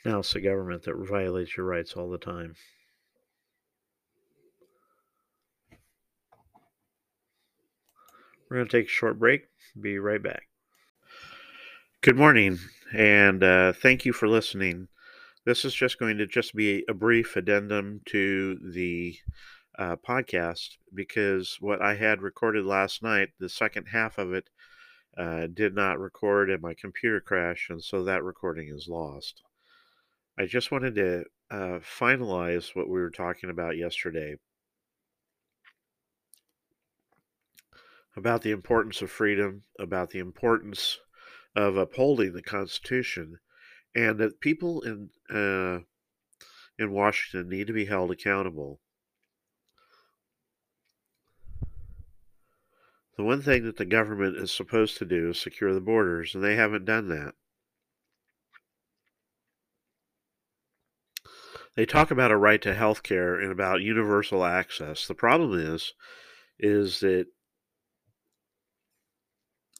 Now 0.04 0.18
it's 0.18 0.32
the 0.32 0.40
government 0.40 0.82
that 0.84 0.96
violates 0.96 1.56
your 1.56 1.66
rights 1.66 1.92
all 1.92 2.10
the 2.10 2.18
time. 2.18 2.56
We're 8.48 8.56
going 8.56 8.68
to 8.68 8.76
take 8.76 8.86
a 8.86 8.90
short 8.90 9.20
break. 9.20 9.49
Be 9.78 9.98
right 9.98 10.22
back. 10.22 10.48
Good 12.00 12.16
morning, 12.16 12.58
and 12.92 13.42
uh, 13.44 13.72
thank 13.72 14.04
you 14.04 14.12
for 14.12 14.26
listening. 14.26 14.88
This 15.44 15.64
is 15.64 15.74
just 15.74 15.98
going 15.98 16.18
to 16.18 16.26
just 16.26 16.54
be 16.54 16.84
a 16.88 16.94
brief 16.94 17.36
addendum 17.36 18.00
to 18.06 18.58
the 18.72 19.16
uh, 19.78 19.96
podcast 19.96 20.78
because 20.92 21.58
what 21.60 21.80
I 21.80 21.94
had 21.94 22.20
recorded 22.20 22.64
last 22.64 23.02
night, 23.02 23.28
the 23.38 23.48
second 23.48 23.86
half 23.86 24.18
of 24.18 24.32
it, 24.32 24.50
uh, 25.16 25.46
did 25.52 25.74
not 25.74 26.00
record 26.00 26.50
and 26.50 26.62
my 26.62 26.74
computer 26.74 27.20
crashed, 27.20 27.70
and 27.70 27.82
so 27.82 28.02
that 28.04 28.24
recording 28.24 28.68
is 28.68 28.88
lost. 28.88 29.42
I 30.38 30.46
just 30.46 30.72
wanted 30.72 30.94
to 30.96 31.24
uh, 31.50 31.78
finalize 31.80 32.74
what 32.74 32.88
we 32.88 33.00
were 33.00 33.10
talking 33.10 33.50
about 33.50 33.76
yesterday 33.76 34.36
about 38.16 38.42
the 38.42 38.50
importance 38.50 39.02
of 39.02 39.10
freedom, 39.10 39.62
about 39.78 40.10
the 40.10 40.18
importance 40.18 40.98
of 41.54 41.76
upholding 41.76 42.32
the 42.32 42.42
Constitution, 42.42 43.38
and 43.94 44.18
that 44.18 44.40
people 44.40 44.82
in 44.82 45.10
uh, 45.34 45.80
in 46.78 46.92
Washington 46.92 47.48
need 47.48 47.66
to 47.66 47.72
be 47.72 47.86
held 47.86 48.10
accountable 48.10 48.80
The 53.20 53.26
one 53.26 53.42
thing 53.42 53.64
that 53.64 53.76
the 53.76 53.84
government 53.84 54.38
is 54.38 54.50
supposed 54.50 54.96
to 54.96 55.04
do 55.04 55.28
is 55.28 55.38
secure 55.38 55.74
the 55.74 55.80
borders, 55.82 56.34
and 56.34 56.42
they 56.42 56.56
haven't 56.56 56.86
done 56.86 57.08
that. 57.08 57.34
They 61.76 61.84
talk 61.84 62.10
about 62.10 62.30
a 62.30 62.38
right 62.38 62.62
to 62.62 62.74
health 62.74 63.02
care 63.02 63.38
and 63.38 63.52
about 63.52 63.82
universal 63.82 64.42
access. 64.42 65.06
The 65.06 65.14
problem 65.14 65.52
is, 65.52 65.92
is 66.58 67.00
that 67.00 67.26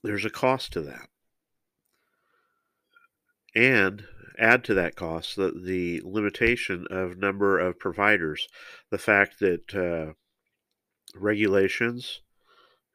there's 0.03 0.25
a 0.25 0.31
cost 0.31 0.73
to 0.73 0.81
that. 0.83 1.09
And 3.55 4.05
add 4.39 4.65
to 4.65 4.75
that 4.75 4.97
cost 4.97 5.37
the, 5.37 5.53
the 5.53 6.01
limitation 6.05 6.87
of 6.91 7.19
number 7.19 7.59
of 7.59 7.79
providers, 7.79 8.49
the 8.91 8.99
fact 8.99 9.41
that 9.41 9.75
uh, 9.75 10.15
regulations, 11.15 12.21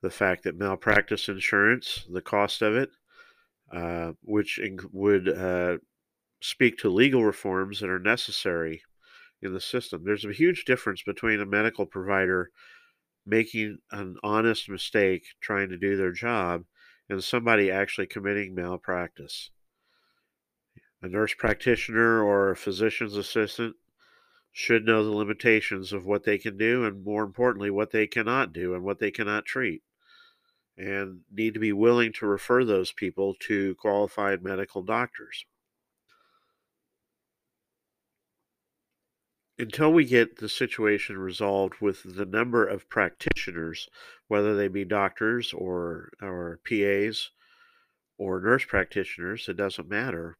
the 0.01 0.09
fact 0.09 0.43
that 0.43 0.57
malpractice 0.57 1.29
insurance, 1.29 2.05
the 2.09 2.21
cost 2.21 2.61
of 2.61 2.75
it, 2.75 2.89
uh, 3.71 4.13
which 4.21 4.59
would 4.91 5.27
uh, 5.29 5.77
speak 6.41 6.77
to 6.77 6.89
legal 6.89 7.23
reforms 7.25 7.79
that 7.79 7.89
are 7.89 7.99
necessary 7.99 8.81
in 9.41 9.53
the 9.53 9.61
system. 9.61 10.03
There's 10.03 10.25
a 10.25 10.31
huge 10.31 10.65
difference 10.65 11.03
between 11.03 11.41
a 11.41 11.45
medical 11.45 11.85
provider 11.85 12.51
making 13.25 13.79
an 13.91 14.17
honest 14.23 14.69
mistake 14.69 15.23
trying 15.41 15.69
to 15.69 15.77
do 15.77 15.97
their 15.97 16.11
job 16.11 16.63
and 17.09 17.23
somebody 17.23 17.69
actually 17.69 18.07
committing 18.07 18.55
malpractice. 18.55 19.51
A 21.01 21.07
nurse 21.07 21.33
practitioner 21.33 22.23
or 22.23 22.49
a 22.49 22.55
physician's 22.55 23.15
assistant 23.15 23.75
should 24.51 24.85
know 24.85 25.03
the 25.03 25.11
limitations 25.11 25.91
of 25.91 26.05
what 26.05 26.23
they 26.23 26.37
can 26.37 26.57
do 26.57 26.85
and 26.85 27.03
more 27.03 27.23
importantly 27.23 27.69
what 27.69 27.91
they 27.91 28.07
cannot 28.07 28.53
do 28.53 28.73
and 28.73 28.83
what 28.83 28.99
they 28.99 29.11
cannot 29.11 29.45
treat 29.45 29.83
and 30.77 31.21
need 31.31 31.53
to 31.53 31.59
be 31.59 31.73
willing 31.73 32.11
to 32.13 32.25
refer 32.25 32.63
those 32.63 32.91
people 32.91 33.35
to 33.39 33.75
qualified 33.75 34.43
medical 34.43 34.81
doctors. 34.81 35.45
Until 39.57 39.93
we 39.93 40.03
get 40.03 40.37
the 40.37 40.49
situation 40.49 41.17
resolved 41.17 41.75
with 41.79 42.15
the 42.15 42.25
number 42.25 42.65
of 42.65 42.89
practitioners, 42.89 43.87
whether 44.27 44.55
they 44.55 44.67
be 44.67 44.83
doctors 44.83 45.53
or, 45.53 46.11
or 46.21 46.59
PAs 46.67 47.31
or 48.17 48.41
nurse 48.41 48.65
practitioners, 48.65 49.47
it 49.47 49.55
doesn't 49.55 49.87
matter. 49.87 50.37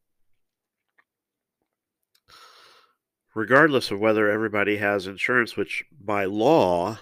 Regardless 3.34 3.90
of 3.90 4.00
whether 4.00 4.30
everybody 4.30 4.78
has 4.78 5.08
insurance, 5.08 5.56
which 5.56 5.86
by 5.92 6.26
law 6.26 7.00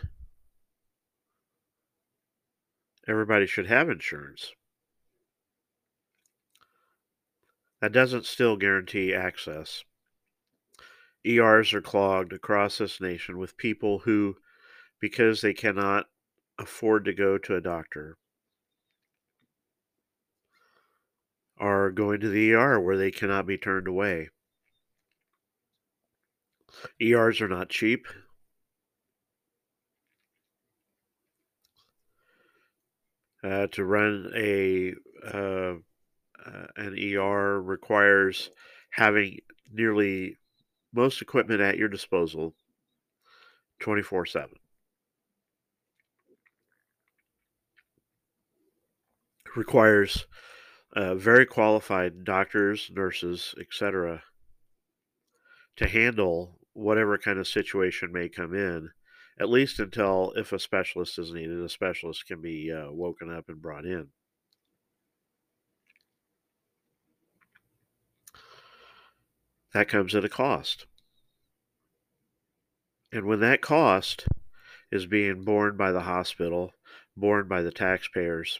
everybody 3.08 3.45
should 3.45 3.67
have 3.67 3.89
insurance. 3.89 4.54
That 7.82 7.91
doesn't 7.91 8.26
still 8.26 8.56
guarantee 8.56 9.13
access. 9.13 9.84
ERs 11.26 11.74
are 11.74 11.82
clogged 11.82 12.34
across 12.34 12.78
this 12.78 13.00
nation 13.00 13.38
with 13.38 13.58
people 13.58 14.00
who, 14.00 14.36
because 15.00 15.42
they 15.42 15.54
cannot 15.54 16.08
afford 16.60 17.06
to 17.06 17.14
go 17.14 17.38
to 17.38 17.56
a 17.56 17.62
doctor, 17.62 18.18
are 21.58 21.92
going 21.92 22.20
to 22.20 22.30
the 22.30 22.54
ER 22.54 22.80
where 22.80 22.98
they 22.98 23.12
cannot 23.12 23.48
be 23.48 23.58
turned 23.58 23.88
away. 23.88 24.30
ERs 27.02 27.40
are 27.40 27.48
not 27.48 27.70
cheap. 27.70 28.08
Uh, 33.44 33.68
to 33.68 33.84
run 33.84 34.32
a 34.34 34.94
uh, 35.26 35.74
uh 36.46 36.68
an 36.78 36.98
ER 36.98 37.62
requires 37.62 38.50
having 38.90 39.38
nearly 39.70 40.38
most 40.93 41.21
equipment 41.21 41.62
at 41.62 41.77
your 41.77 41.89
disposal 41.89 42.53
24 43.79 44.25
7. 44.25 44.49
Requires 49.56 50.25
uh, 50.95 51.15
very 51.15 51.45
qualified 51.45 52.23
doctors, 52.23 52.89
nurses, 52.93 53.53
etc., 53.60 54.23
to 55.75 55.88
handle 55.88 56.60
whatever 56.73 57.17
kind 57.17 57.38
of 57.38 57.47
situation 57.47 58.12
may 58.12 58.29
come 58.29 58.53
in 58.53 58.89
at 59.39 59.49
least 59.49 59.79
until 59.79 60.32
if 60.36 60.51
a 60.51 60.60
specialist 60.60 61.17
is 61.17 61.32
needed, 61.32 61.60
a 61.60 61.69
specialist 61.69 62.27
can 62.27 62.41
be 62.41 62.71
uh, 62.71 62.91
woken 62.91 63.34
up 63.34 63.49
and 63.49 63.62
brought 63.62 63.86
in. 63.86 64.10
That 69.74 69.88
comes 69.88 70.14
at 70.16 70.26
a 70.26 70.30
cost. 70.30 70.86
And 73.12 73.26
when 73.26 73.40
that 73.42 73.62
cost 73.62 74.26
is 74.92 75.06
being 75.06 75.44
borne 75.44 75.78
by 75.78 75.92
the 75.92 76.02
hospital, 76.02 76.74
borne 77.18 77.48
by 77.48 77.62
the 77.62 77.72
taxpayers 77.72 78.60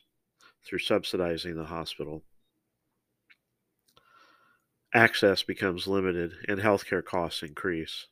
through 0.66 0.80
subsidizing 0.80 1.56
the 1.56 1.66
hospital, 1.66 2.24
access 4.94 5.44
becomes 5.44 5.88
limited 5.88 6.34
and 6.48 6.60
healthcare 6.60 7.04
costs 7.04 7.44
increase. 7.44 8.08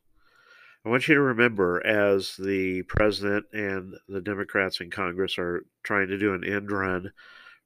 I 0.84 0.90
want 0.90 1.08
you 1.08 1.14
to 1.14 1.22
remember 1.22 1.86
as 1.86 2.36
the 2.38 2.82
president 2.84 3.46
and 3.54 3.96
the 4.08 4.22
Democrats 4.22 4.82
in 4.82 4.90
Congress 4.90 5.38
are 5.38 5.64
trying 5.84 6.08
to 6.08 6.18
do 6.18 6.34
an 6.34 6.44
end 6.44 6.72
run 6.72 7.12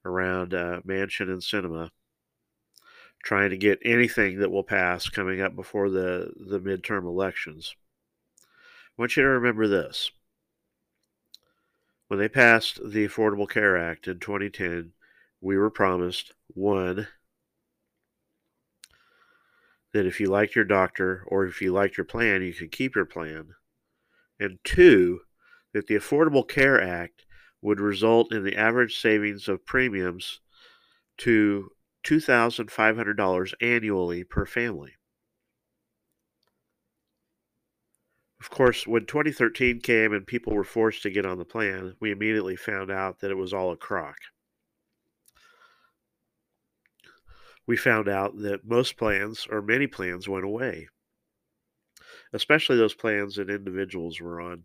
around 0.03 0.53
uh, 0.53 0.81
Manchin 0.85 1.29
and 1.29 1.41
Sinema, 1.41 1.91
trying 3.25 3.49
to 3.49 3.57
get 3.57 3.79
anything 3.83 4.39
that 4.39 4.51
will 4.51 4.63
pass 4.63 5.09
coming 5.09 5.41
up 5.41 5.55
before 5.55 5.89
the, 5.89 6.31
the 6.39 6.59
midterm 6.59 7.05
elections. 7.05 7.75
I 8.39 9.01
want 9.01 9.17
you 9.17 9.23
to 9.23 9.29
remember 9.29 9.67
this. 9.67 10.11
When 12.07 12.19
they 12.19 12.29
passed 12.29 12.79
the 12.85 13.07
Affordable 13.07 13.49
Care 13.49 13.75
Act 13.75 14.07
in 14.07 14.19
2010, 14.19 14.91
we 15.41 15.57
were 15.57 15.71
promised 15.71 16.33
one, 16.53 17.07
that 19.91 20.05
if 20.05 20.19
you 20.19 20.27
liked 20.27 20.55
your 20.55 20.65
doctor 20.65 21.25
or 21.27 21.47
if 21.47 21.63
you 21.63 21.73
liked 21.73 21.97
your 21.97 22.05
plan, 22.05 22.43
you 22.43 22.53
could 22.53 22.71
keep 22.71 22.95
your 22.95 23.05
plan. 23.05 23.55
And 24.39 24.59
two, 24.63 25.21
that 25.73 25.87
the 25.87 25.95
Affordable 25.95 26.47
Care 26.47 26.79
Act 26.79 27.25
would 27.63 27.79
result 27.79 28.31
in 28.31 28.43
the 28.43 28.55
average 28.55 28.99
savings 28.99 29.47
of 29.47 29.65
premiums 29.65 30.41
to 31.17 31.71
$2,500 32.05 33.53
annually 33.61 34.23
per 34.23 34.45
family. 34.45 34.93
Of 38.39 38.49
course, 38.49 38.85
when 38.85 39.05
2013 39.05 39.79
came 39.79 40.13
and 40.13 40.27
people 40.27 40.53
were 40.53 40.63
forced 40.63 41.01
to 41.03 41.09
get 41.09 41.25
on 41.25 41.39
the 41.39 41.45
plan, 41.45 41.95
we 41.99 42.11
immediately 42.11 42.55
found 42.55 42.91
out 42.91 43.19
that 43.19 43.31
it 43.31 43.37
was 43.37 43.53
all 43.53 43.71
a 43.71 43.77
crock. 43.77 44.17
we 47.67 47.75
found 47.75 48.07
out 48.07 48.37
that 48.37 48.65
most 48.65 48.97
plans, 48.97 49.47
or 49.49 49.61
many 49.61 49.87
plans, 49.87 50.29
went 50.29 50.45
away, 50.45 50.87
especially 52.33 52.77
those 52.77 52.93
plans 52.93 53.35
that 53.35 53.49
individuals 53.49 54.21
were 54.21 54.39
on, 54.39 54.63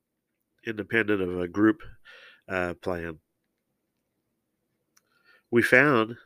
independent 0.66 1.22
of 1.22 1.40
a 1.40 1.48
group 1.48 1.83
uh, 2.48 2.74
plan. 2.74 3.18
We 5.50 5.62
found 5.62 6.16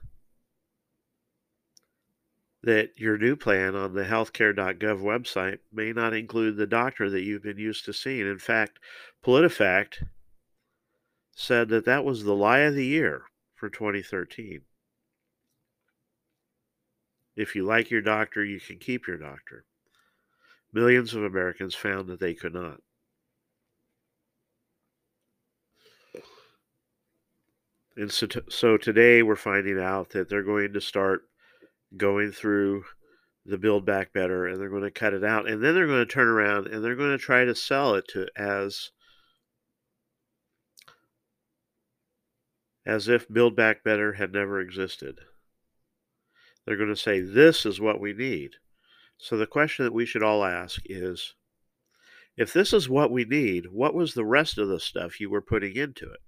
that 2.65 2.91
your 2.97 3.19
new 3.19 3.37
plan 3.37 3.75
on 3.75 3.93
the 3.93 4.05
healthcare.gov 4.05 5.01
website 5.01 5.59
may 5.71 5.93
not 5.93 6.15
include 6.15 6.57
the 6.57 6.67
doctor 6.67 7.11
that 7.11 7.23
you've 7.23 7.43
been 7.43 7.59
used 7.59 7.85
to 7.85 7.93
seeing. 7.93 8.27
In 8.27 8.39
fact, 8.39 8.79
PolitiFact 9.23 10.07
said 11.33 11.69
that 11.69 11.85
that 11.85 12.05
was 12.05 12.25
the 12.25 12.35
lie 12.35 12.61
of 12.61 12.75
the 12.75 12.87
year 12.87 13.25
for 13.55 13.69
2013. 13.69 14.63
If 17.37 17.55
you 17.55 17.65
like 17.65 17.91
your 17.91 18.01
doctor, 18.01 18.43
you 18.43 18.61
can 18.61 18.79
keep 18.79 19.07
your 19.07 19.19
doctor. 19.19 19.65
Millions 20.73 21.15
of 21.15 21.23
Americans 21.23 21.75
found 21.75 22.09
that 22.09 22.21
they 22.21 22.33
could 22.33 22.55
not. 22.55 22.81
And 27.97 28.11
so, 28.11 28.27
t- 28.27 28.41
so 28.49 28.77
today 28.77 29.23
we're 29.23 29.37
finding 29.37 29.79
out 29.79 30.11
that 30.11 30.29
they're 30.29 30.43
going 30.43 30.73
to 30.73 30.81
start 30.81 31.25
going 31.97 32.33
through 32.33 32.85
the 33.47 33.59
Build 33.59 33.85
Back 33.85 34.13
Better 34.13 34.47
and 34.47 34.61
they're 34.61 34.71
going 34.71 34.83
to 34.83 34.91
cut 34.91 35.15
it 35.15 35.25
out. 35.25 35.49
And 35.49 35.63
then 35.63 35.75
they're 35.75 35.87
going 35.87 36.07
to 36.07 36.13
turn 36.13 36.29
around 36.29 36.67
and 36.67 36.83
they're 36.83 36.97
going 36.97 37.17
to 37.17 37.19
try 37.19 37.45
to 37.45 37.55
sell 37.55 37.95
it 37.95 38.09
to 38.09 38.27
as 38.37 38.91
as 42.87 43.09
if 43.09 43.33
Build 43.33 43.57
Back 43.57 43.83
Better 43.83 44.15
had 44.15 44.33
never 44.33 44.61
existed. 44.61 45.21
They're 46.65 46.77
going 46.77 46.91
to 46.91 46.97
say, 46.97 47.21
This 47.21 47.67
is 47.67 47.81
what 47.81 48.01
we 48.01 48.13
need. 48.13 48.57
So 49.19 49.37
the 49.37 49.47
question 49.47 49.85
that 49.85 49.95
we 49.95 50.07
should 50.07 50.23
all 50.23 50.45
ask 50.45 50.83
is 50.87 51.35
if 52.37 52.53
this 52.53 52.73
is 52.73 52.89
what 52.89 53.11
we 53.11 53.25
need, 53.25 53.67
what 53.71 53.95
was 53.95 54.15
the 54.15 54.25
rest 54.25 54.59
of 54.59 54.69
the 54.69 54.81
stuff 54.81 55.21
you 55.21 55.31
were 55.31 55.41
putting 55.41 55.77
into 55.77 56.11
it? 56.11 56.21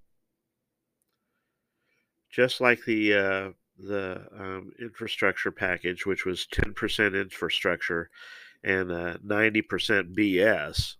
Just 2.30 2.60
like 2.60 2.84
the 2.84 3.14
uh, 3.14 3.50
the 3.78 4.26
um, 4.38 4.72
infrastructure 4.80 5.50
package, 5.50 6.06
which 6.06 6.24
was 6.24 6.46
10% 6.52 7.20
infrastructure 7.20 8.10
and 8.64 8.90
uh, 8.90 9.18
90% 9.24 10.14
BS, 10.16 10.94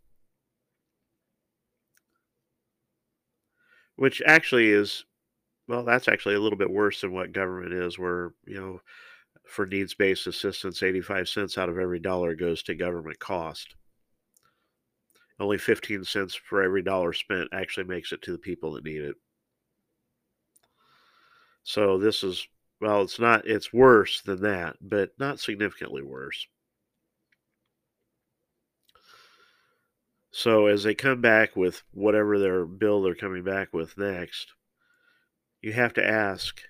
which 3.97 4.23
actually 4.27 4.71
is, 4.71 5.05
well, 5.69 5.85
that's 5.85 6.09
actually 6.09 6.35
a 6.35 6.41
little 6.41 6.59
bit 6.59 6.71
worse 6.71 7.01
than 7.01 7.13
what 7.13 7.33
government 7.33 7.73
is, 7.73 7.99
where, 7.99 8.35
you 8.47 8.61
know, 8.61 8.81
for 9.47 9.67
needs 9.67 9.95
based 9.95 10.27
assistance, 10.27 10.83
85 10.83 11.29
cents 11.29 11.59
out 11.59 11.69
of 11.69 11.79
every 11.79 11.99
dollar 11.99 12.35
goes 12.35 12.63
to 12.65 12.75
government 12.75 13.19
cost. 13.19 13.75
Only 15.39 15.59
15 15.59 16.05
cents 16.05 16.35
for 16.35 16.63
every 16.63 16.83
dollar 16.83 17.13
spent 17.13 17.49
actually 17.53 17.85
makes 17.85 18.13
it 18.13 18.23
to 18.23 18.33
the 18.33 18.39
people 18.39 18.73
that 18.73 18.85
need 18.85 19.03
it. 19.03 19.17
So 21.63 21.99
this 21.99 22.23
is, 22.23 22.47
well, 22.81 23.03
it's 23.03 23.19
not, 23.19 23.47
it's 23.47 23.73
worse 23.73 24.21
than 24.21 24.43
that, 24.43 24.77
but 24.81 25.11
not 25.19 25.41
significantly 25.41 26.03
worse. 26.03 26.47
So 30.31 30.67
as 30.67 30.83
they 30.83 30.95
come 30.95 31.23
back 31.23 31.57
with 31.57 31.83
whatever 31.93 32.39
their 32.39 32.67
bill 32.67 33.03
they're 33.03 33.15
coming 33.15 33.43
back 33.43 33.73
with 33.73 33.97
next, 33.97 34.53
you 35.63 35.73
have 35.73 35.95
to 35.95 36.07
ask 36.07 36.61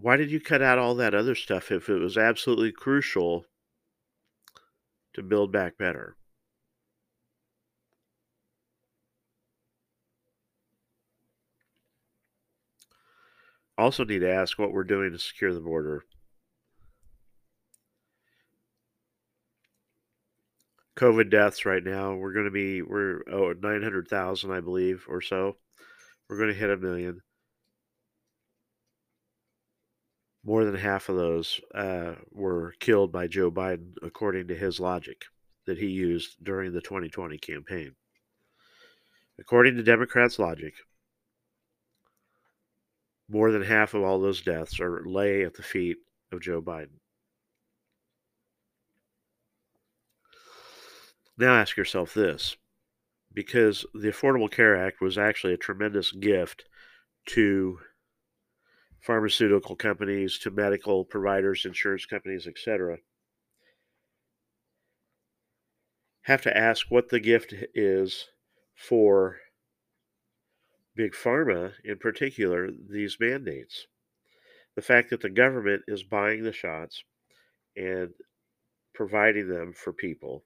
why 0.00 0.16
did 0.16 0.30
you 0.30 0.40
cut 0.40 0.62
out 0.62 0.78
all 0.78 0.94
that 0.94 1.14
other 1.14 1.34
stuff 1.34 1.72
if 1.72 1.88
it 1.88 1.98
was 1.98 2.16
absolutely 2.16 2.70
crucial 2.70 3.46
to 5.14 5.22
build 5.22 5.50
back 5.50 5.76
better? 5.76 6.16
Also, 13.78 14.04
need 14.04 14.18
to 14.18 14.30
ask 14.30 14.58
what 14.58 14.72
we're 14.72 14.84
doing 14.84 15.12
to 15.12 15.18
secure 15.18 15.54
the 15.54 15.60
border. 15.60 16.04
COVID 20.96 21.30
deaths 21.30 21.64
right 21.64 21.84
now, 21.84 22.14
we're 22.14 22.32
going 22.32 22.44
to 22.44 22.50
be, 22.50 22.82
we're, 22.82 23.22
oh, 23.30 23.52
900,000, 23.52 24.50
I 24.50 24.60
believe, 24.60 25.06
or 25.08 25.22
so. 25.22 25.56
We're 26.28 26.38
going 26.38 26.50
to 26.50 26.58
hit 26.58 26.70
a 26.70 26.76
million 26.76 27.22
more 30.48 30.64
than 30.64 30.76
half 30.76 31.10
of 31.10 31.16
those 31.16 31.60
uh, 31.74 32.14
were 32.32 32.74
killed 32.80 33.12
by 33.12 33.26
Joe 33.26 33.50
Biden, 33.50 33.92
according 34.02 34.48
to 34.48 34.54
his 34.54 34.80
logic 34.80 35.26
that 35.66 35.76
he 35.76 35.88
used 35.88 36.42
during 36.42 36.72
the 36.72 36.80
2020 36.80 37.36
campaign. 37.36 37.94
According 39.38 39.76
to 39.76 39.82
Democrats' 39.82 40.38
logic, 40.38 40.72
more 43.28 43.52
than 43.52 43.62
half 43.62 43.94
of 43.94 44.02
all 44.02 44.20
those 44.20 44.40
deaths 44.40 44.80
are 44.80 45.02
lay 45.04 45.44
at 45.44 45.54
the 45.54 45.62
feet 45.62 45.98
of 46.32 46.40
Joe 46.40 46.62
Biden. 46.62 47.00
Now 51.36 51.54
ask 51.54 51.76
yourself 51.76 52.14
this 52.14 52.56
because 53.32 53.86
the 53.94 54.08
Affordable 54.08 54.50
Care 54.50 54.76
Act 54.76 55.00
was 55.00 55.16
actually 55.16 55.52
a 55.52 55.58
tremendous 55.58 56.10
gift 56.10 56.64
to 57.26 57.78
pharmaceutical 59.00 59.76
companies 59.76 60.38
to 60.40 60.50
medical 60.50 61.04
providers, 61.04 61.64
insurance 61.64 62.06
companies, 62.06 62.46
etc. 62.46 62.98
Have 66.22 66.42
to 66.42 66.56
ask 66.56 66.86
what 66.90 67.10
the 67.10 67.20
gift 67.20 67.54
is 67.74 68.26
for 68.74 69.38
big 70.98 71.14
pharma, 71.14 71.72
in 71.84 71.96
particular, 71.96 72.70
these 72.90 73.16
mandates. 73.20 73.86
The 74.74 74.82
fact 74.82 75.10
that 75.10 75.22
the 75.22 75.30
government 75.30 75.84
is 75.88 76.02
buying 76.02 76.42
the 76.42 76.52
shots 76.52 77.04
and 77.76 78.10
providing 78.94 79.48
them 79.48 79.72
for 79.72 79.92
people. 79.92 80.44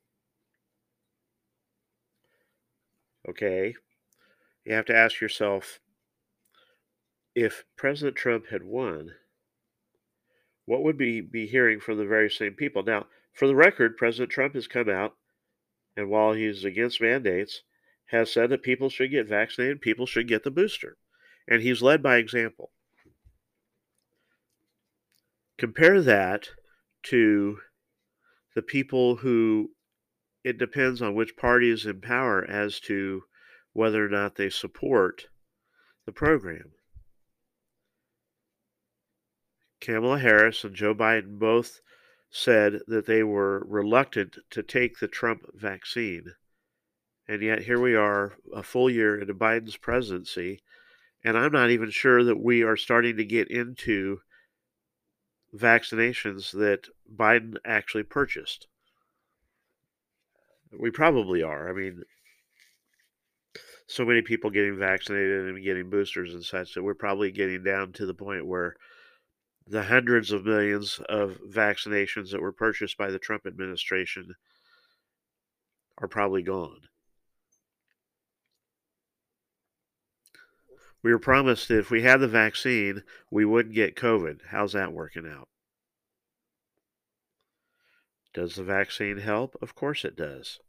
Okay, 3.29 3.75
you 4.65 4.75
have 4.75 4.87
to 4.87 4.97
ask 4.97 5.21
yourself 5.21 5.81
if 7.35 7.65
President 7.77 8.17
Trump 8.17 8.49
had 8.49 8.63
won, 8.63 9.13
what 10.67 10.83
would 10.83 10.99
we 10.99 11.23
be 11.23 11.47
hearing 11.47 11.81
from 11.81 11.99
the 11.99 12.05
very 12.05 12.31
same 12.31 12.55
people? 12.55 12.83
Now, 12.83 13.07
for 13.33 13.49
the 13.49 13.57
record, 13.57 13.97
President 13.97 14.31
Trump 14.31 14.55
has 14.55 14.69
come 14.69 14.91
out 14.91 15.17
And 15.97 16.09
while 16.09 16.33
he's 16.33 16.65
against 16.65 17.01
mandates, 17.01 17.63
has 18.13 18.31
said 18.31 18.51
that 18.51 18.63
people 18.63 18.91
should 18.91 19.11
get 19.11 19.27
vaccinated, 19.27 19.81
people 19.81 20.07
should 20.07 20.29
get 20.29 20.45
the 20.45 20.51
booster. 20.51 20.99
And 21.49 21.63
he's 21.63 21.83
led 21.83 22.03
by 22.03 22.19
example. 22.19 22.71
Compare 25.57 26.03
that 26.03 26.51
to 27.05 27.59
the 28.55 28.63
people 28.63 29.17
who 29.17 29.71
it 30.45 30.59
depends 30.59 31.01
on 31.01 31.15
which 31.15 31.37
party 31.37 31.71
is 31.71 31.87
in 31.87 32.01
power 32.01 32.45
as 32.45 32.81
to 32.81 33.23
whether 33.73 34.05
or 34.05 34.09
not 34.09 34.37
they 34.37 34.51
support 34.51 35.29
the 36.05 36.13
program. 36.13 36.73
Kamala 39.81 40.19
Harris 40.19 40.65
and 40.65 40.75
Joe 40.75 40.95
Biden 40.95 41.39
both 41.39 41.81
said 42.31 42.81
that 42.87 43.07
they 43.07 43.23
were 43.23 43.65
reluctant 43.67 44.37
to 44.51 44.63
take 44.63 44.99
the 44.99 45.09
Trump 45.09 45.43
vaccine. 45.55 46.35
And 47.29 47.43
yet 47.43 47.63
here 47.63 47.81
we 47.81 47.95
are, 47.95 48.33
a 48.53 48.63
full 48.63 48.91
year 48.91 49.19
into 49.19 49.35
Biden's 49.35 49.77
presidency, 49.77 50.61
and 51.25 51.39
I'm 51.39 51.53
not 51.53 51.71
even 51.71 51.91
sure 51.91 52.25
that 52.25 52.41
we 52.41 52.63
are 52.63 52.77
starting 52.77 53.17
to 53.17 53.25
get 53.25 53.49
into 53.49 54.21
vaccinations 55.55 56.51
that 56.53 56.89
Biden 57.15 57.57
actually 57.65 58.03
purchased. 58.03 58.67
We 60.77 60.91
probably 60.91 61.43
are. 61.43 61.69
I 61.69 61.73
mean, 61.73 62.03
so 63.87 64.05
many 64.05 64.23
people 64.23 64.51
getting 64.51 64.79
vaccinated 64.79 65.49
and 65.49 65.63
getting 65.63 65.91
boosters 65.91 66.35
and 66.35 66.45
such 66.45 66.75
that 66.75 66.83
we're 66.83 66.95
probably 66.95 67.31
getting 67.31 67.63
down 67.63 67.93
to 67.93 68.07
the 68.07 68.15
point 68.15 68.47
where 68.47 68.75
the 69.67 69.83
hundreds 69.83 70.33
of 70.33 70.45
millions 70.45 70.99
of 71.09 71.39
vaccinations 71.49 72.31
that 72.31 72.41
were 72.41 72.53
purchased 72.53 72.97
by 72.97 73.11
the 73.11 73.19
Trump 73.19 73.47
administration 73.47 74.35
are 75.99 76.09
probably 76.09 76.43
gone. 76.43 76.81
We 81.03 81.11
were 81.11 81.19
promised 81.19 81.69
that 81.69 81.79
if 81.79 81.91
we 81.91 82.03
had 82.03 82.21
the 82.21 82.29
vaccine, 82.29 83.03
we 83.31 83.45
wouldn't 83.45 83.75
get 83.75 83.97
COVID. 83.97 84.41
How's 84.51 84.73
that 84.73 84.93
working 84.93 85.27
out? 85.27 85.49
Does 88.33 88.55
the 88.55 88.65
vaccine 88.65 89.19
help? 89.19 89.57
Of 89.61 89.75
course 89.75 90.05
it 90.05 90.17
does. 90.17 90.61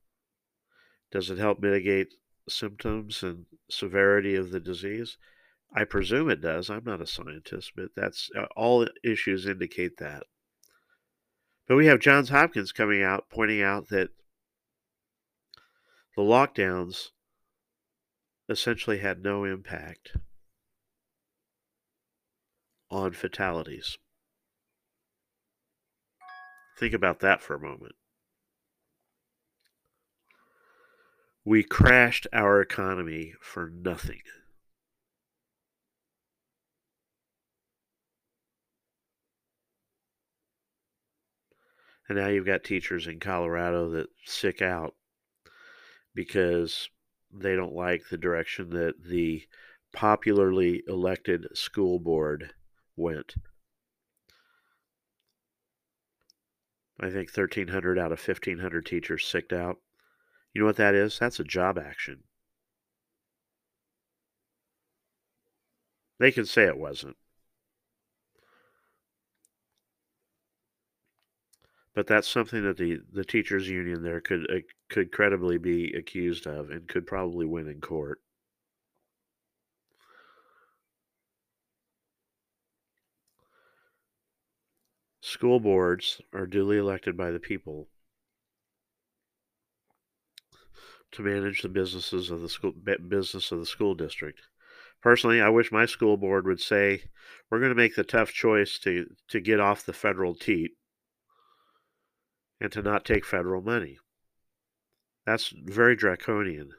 Does 1.11 1.29
it 1.29 1.37
help 1.37 1.59
mitigate 1.59 2.15
symptoms 2.49 3.21
and 3.21 3.45
severity 3.69 4.35
of 4.35 4.51
the 4.51 4.59
disease? 4.59 5.17
I 5.75 5.85
presume 5.85 6.29
it 6.29 6.41
does. 6.41 6.69
I'm 6.69 6.83
not 6.83 7.01
a 7.01 7.07
scientist, 7.07 7.73
but 7.75 7.89
that's 7.95 8.29
uh, 8.37 8.45
all 8.55 8.87
issues 9.03 9.47
indicate 9.47 9.97
that. 9.97 10.23
But 11.67 11.77
we 11.77 11.85
have 11.85 11.99
Johns 11.99 12.29
Hopkins 12.29 12.71
coming 12.71 13.01
out 13.01 13.29
pointing 13.29 13.61
out 13.61 13.89
that 13.89 14.09
the 16.15 16.21
lockdowns 16.21 17.09
essentially 18.53 18.99
had 18.99 19.23
no 19.23 19.43
impact 19.43 20.15
on 22.89 23.11
fatalities. 23.11 23.97
Think 26.77 26.93
about 26.93 27.19
that 27.19 27.41
for 27.41 27.55
a 27.55 27.59
moment. 27.59 27.95
We 31.43 31.63
crashed 31.63 32.27
our 32.31 32.61
economy 32.61 33.33
for 33.41 33.69
nothing. 33.69 34.21
And 42.07 42.17
now 42.17 42.27
you've 42.27 42.45
got 42.45 42.63
teachers 42.63 43.07
in 43.07 43.19
Colorado 43.19 43.89
that 43.91 44.07
sick 44.25 44.61
out 44.61 44.93
because 46.13 46.89
they 47.33 47.55
don't 47.55 47.73
like 47.75 48.09
the 48.09 48.17
direction 48.17 48.69
that 48.69 49.03
the 49.03 49.43
popularly 49.91 50.83
elected 50.87 51.47
school 51.53 51.99
board 51.99 52.53
went. 52.95 53.35
I 56.99 57.09
think 57.09 57.35
1,300 57.35 57.97
out 57.97 58.11
of 58.11 58.25
1,500 58.27 58.85
teachers 58.85 59.25
sicked 59.25 59.51
out. 59.51 59.77
You 60.53 60.61
know 60.61 60.67
what 60.67 60.77
that 60.77 60.95
is? 60.95 61.17
That's 61.19 61.39
a 61.39 61.43
job 61.43 61.77
action. 61.79 62.23
They 66.19 66.31
can 66.31 66.45
say 66.45 66.65
it 66.65 66.77
wasn't. 66.77 67.17
But 71.95 72.05
that's 72.07 72.27
something 72.27 72.63
that 72.63 72.77
the, 72.77 73.01
the 73.11 73.25
teachers 73.25 73.67
union 73.67 74.03
there 74.03 74.21
could 74.21 74.47
uh, 74.51 74.59
could 74.89 75.11
credibly 75.11 75.57
be 75.57 75.93
accused 75.93 76.45
of 76.45 76.69
and 76.69 76.87
could 76.87 77.07
probably 77.07 77.47
win 77.47 77.67
in 77.67 77.81
court. 77.81 78.21
School 85.21 85.59
boards 85.59 86.21
are 86.33 86.45
duly 86.45 86.77
elected 86.77 87.17
by 87.17 87.31
the 87.31 87.39
people 87.39 87.89
to 91.11 91.21
manage 91.21 91.61
the 91.61 91.69
businesses 91.69 92.29
of 92.29 92.41
the 92.41 92.49
school 92.49 92.73
business 93.07 93.51
of 93.51 93.59
the 93.59 93.65
school 93.65 93.95
district. 93.95 94.41
Personally, 95.01 95.41
I 95.41 95.49
wish 95.49 95.71
my 95.71 95.85
school 95.85 96.17
board 96.17 96.45
would 96.45 96.61
say, 96.61 97.05
"We're 97.49 97.59
going 97.59 97.71
to 97.71 97.75
make 97.75 97.95
the 97.95 98.03
tough 98.03 98.31
choice 98.33 98.77
to 98.79 99.15
to 99.29 99.39
get 99.39 99.59
off 99.59 99.85
the 99.85 99.93
federal 99.93 100.35
teat 100.35 100.75
and 102.63 102.71
to 102.71 102.81
not 102.81 103.03
take 103.03 103.25
federal 103.25 103.61
money. 103.61 103.97
That's 105.25 105.53
very 105.65 105.97
draconian. 105.97 106.71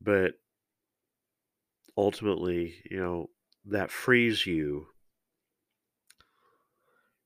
But 0.00 0.34
ultimately, 1.96 2.74
you 2.90 2.98
know, 2.98 3.30
that 3.64 3.90
frees 3.90 4.44
you 4.44 4.88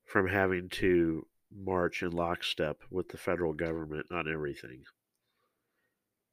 from 0.05 0.29
having 0.29 0.69
to 0.69 1.27
march 1.53 2.01
in 2.01 2.11
lockstep 2.11 2.79
with 2.89 3.09
the 3.09 3.17
federal 3.17 3.51
government 3.51 4.05
on 4.09 4.31
everything. 4.31 4.83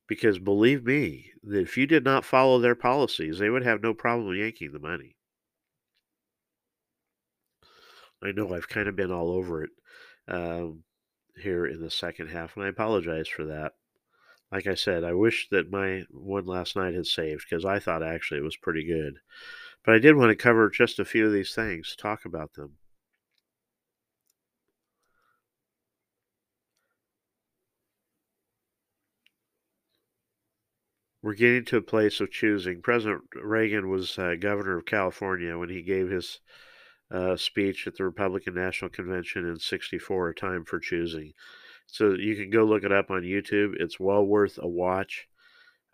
Because 0.07 0.39
believe 0.39 0.85
me, 0.85 1.33
that 1.43 1.61
if 1.61 1.77
you 1.77 1.89
did 1.89 2.05
not 2.05 2.25
follow 2.25 2.61
their 2.61 2.77
policies, 2.77 3.41
they 3.41 3.51
would 3.51 3.65
have 3.65 3.83
no 3.83 3.95
problem 3.95 4.35
yanking 4.37 4.71
the 4.73 4.79
money. 4.79 5.17
I 8.23 8.31
know 8.31 8.55
I've 8.55 8.69
kind 8.69 8.89
of 8.89 8.95
been 8.95 9.11
all 9.11 9.33
over 9.33 9.65
it 9.65 9.71
um, 10.29 10.85
here 11.37 11.67
in 11.67 11.81
the 11.81 11.91
second 11.91 12.29
half, 12.29 12.57
and 12.57 12.65
I 12.65 12.69
apologize 12.69 13.29
for 13.29 13.45
that. 13.47 13.73
Like 14.53 14.67
I 14.67 14.75
said, 14.75 15.05
I 15.05 15.13
wish 15.13 15.49
that 15.51 15.71
my 15.71 16.05
one 16.11 16.47
last 16.47 16.77
night 16.77 16.95
had 16.95 17.07
saved 17.07 17.45
because 17.49 17.65
I 17.65 17.79
thought 17.79 18.03
actually 18.03 18.41
it 18.41 18.45
was 18.45 18.57
pretty 18.57 18.85
good. 18.85 19.19
But 19.85 19.95
I 19.95 19.99
did 19.99 20.17
want 20.17 20.31
to 20.31 20.37
cover 20.37 20.71
just 20.71 20.99
a 20.99 21.05
few 21.05 21.27
of 21.27 21.33
these 21.33 21.55
things, 21.55 21.95
talk 21.97 22.25
about 22.25 22.55
them. 22.55 22.79
We're 31.21 31.35
getting 31.35 31.65
to 31.67 31.77
a 31.77 31.83
place 31.83 32.21
of 32.21 32.31
choosing. 32.31 32.81
President 32.81 33.23
Reagan 33.35 33.91
was 33.91 34.19
uh, 34.19 34.37
governor 34.39 34.79
of 34.79 34.87
California 34.87 35.59
when 35.59 35.69
he 35.69 35.83
gave 35.83 36.09
his 36.09 36.41
uh, 37.11 37.37
speech 37.37 37.87
at 37.87 37.97
the 37.97 38.05
Republican 38.05 38.55
National 38.55 38.91
Convention 38.91 39.49
in 39.49 39.59
64, 39.59 40.35
Time 40.35 40.65
for 40.65 40.79
Choosing. 40.79 41.33
So 41.87 42.13
you 42.13 42.37
can 42.37 42.51
go 42.51 42.65
look 42.65 42.85
it 42.85 42.93
up 42.93 43.11
on 43.11 43.23
YouTube. 43.23 43.75
It's 43.79 43.99
well 43.99 44.25
worth 44.25 44.59
a 44.61 44.69
watch. 44.69 45.27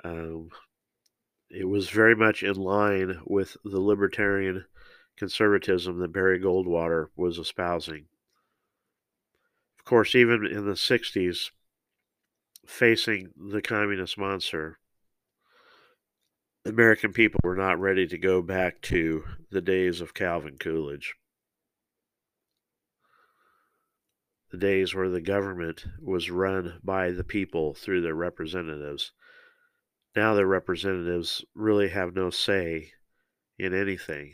Um, 0.03 0.50
it 1.48 1.68
was 1.68 1.88
very 1.88 2.16
much 2.16 2.42
in 2.42 2.57
line 2.57 3.20
with 3.27 3.57
the 3.64 3.81
libertarian 3.81 4.64
conservatism 5.16 5.98
that 6.00 6.12
Barry 6.12 6.40
Goldwater 6.40 7.09
was 7.16 7.38
espousing. 7.38 8.07
Of 9.79 9.85
course, 9.85 10.14
even 10.14 10.46
in 10.46 10.64
the 10.66 10.72
60s, 10.72 11.50
facing 12.66 13.31
the 13.37 13.62
communist 13.62 14.18
monster, 14.18 14.79
American 16.66 17.12
people 17.12 17.40
were 17.44 17.57
not 17.57 17.79
ready 17.79 18.07
to 18.07 18.16
go 18.16 18.40
back 18.40 18.81
to 18.81 19.24
the 19.50 19.61
days 19.61 20.00
of 20.00 20.14
Calvin 20.14 20.57
Coolidge. 20.59 21.14
The 24.50 24.57
days 24.57 24.94
where 24.94 25.11
the 25.11 25.20
government 25.20 25.85
was 26.00 26.31
run 26.31 26.81
by 26.83 27.11
the 27.11 27.24
people 27.24 27.74
through 27.74 28.00
their 28.00 28.14
representatives. 28.14 29.12
Now 30.16 30.33
their 30.33 30.46
representatives 30.46 31.44
really 31.55 31.90
have 31.90 32.14
no 32.14 32.31
say 32.31 32.92
in 33.59 33.74
anything. 33.74 34.33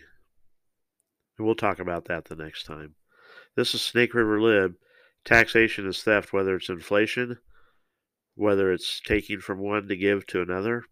And 1.36 1.46
we'll 1.46 1.56
talk 1.56 1.80
about 1.80 2.04
that 2.04 2.26
the 2.26 2.36
next 2.36 2.62
time. 2.64 2.94
This 3.56 3.74
is 3.74 3.82
Snake 3.82 4.14
River 4.14 4.40
Lib. 4.40 4.74
Taxation 5.24 5.88
is 5.88 6.04
theft, 6.04 6.32
whether 6.32 6.54
it's 6.54 6.68
inflation, 6.68 7.38
whether 8.36 8.72
it's 8.72 9.00
taking 9.00 9.40
from 9.40 9.58
one 9.58 9.88
to 9.88 9.96
give 9.96 10.26
to 10.28 10.42
another 10.42 10.84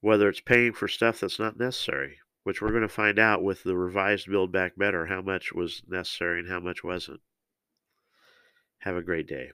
whether 0.00 0.28
it's 0.28 0.40
paying 0.40 0.72
for 0.72 0.88
stuff 0.88 1.20
that's 1.20 1.38
not 1.38 1.58
necessary, 1.58 2.18
which 2.44 2.60
we're 2.60 2.70
going 2.70 2.82
to 2.82 2.88
find 2.88 3.18
out 3.18 3.42
with 3.42 3.62
the 3.62 3.76
revised 3.76 4.28
Build 4.28 4.52
Back 4.52 4.76
Better 4.76 5.06
how 5.06 5.22
much 5.22 5.52
was 5.52 5.82
necessary 5.88 6.40
and 6.40 6.48
how 6.48 6.60
much 6.60 6.84
wasn't. 6.84 7.20
Have 8.80 8.96
a 8.96 9.02
great 9.02 9.26
day. 9.26 9.52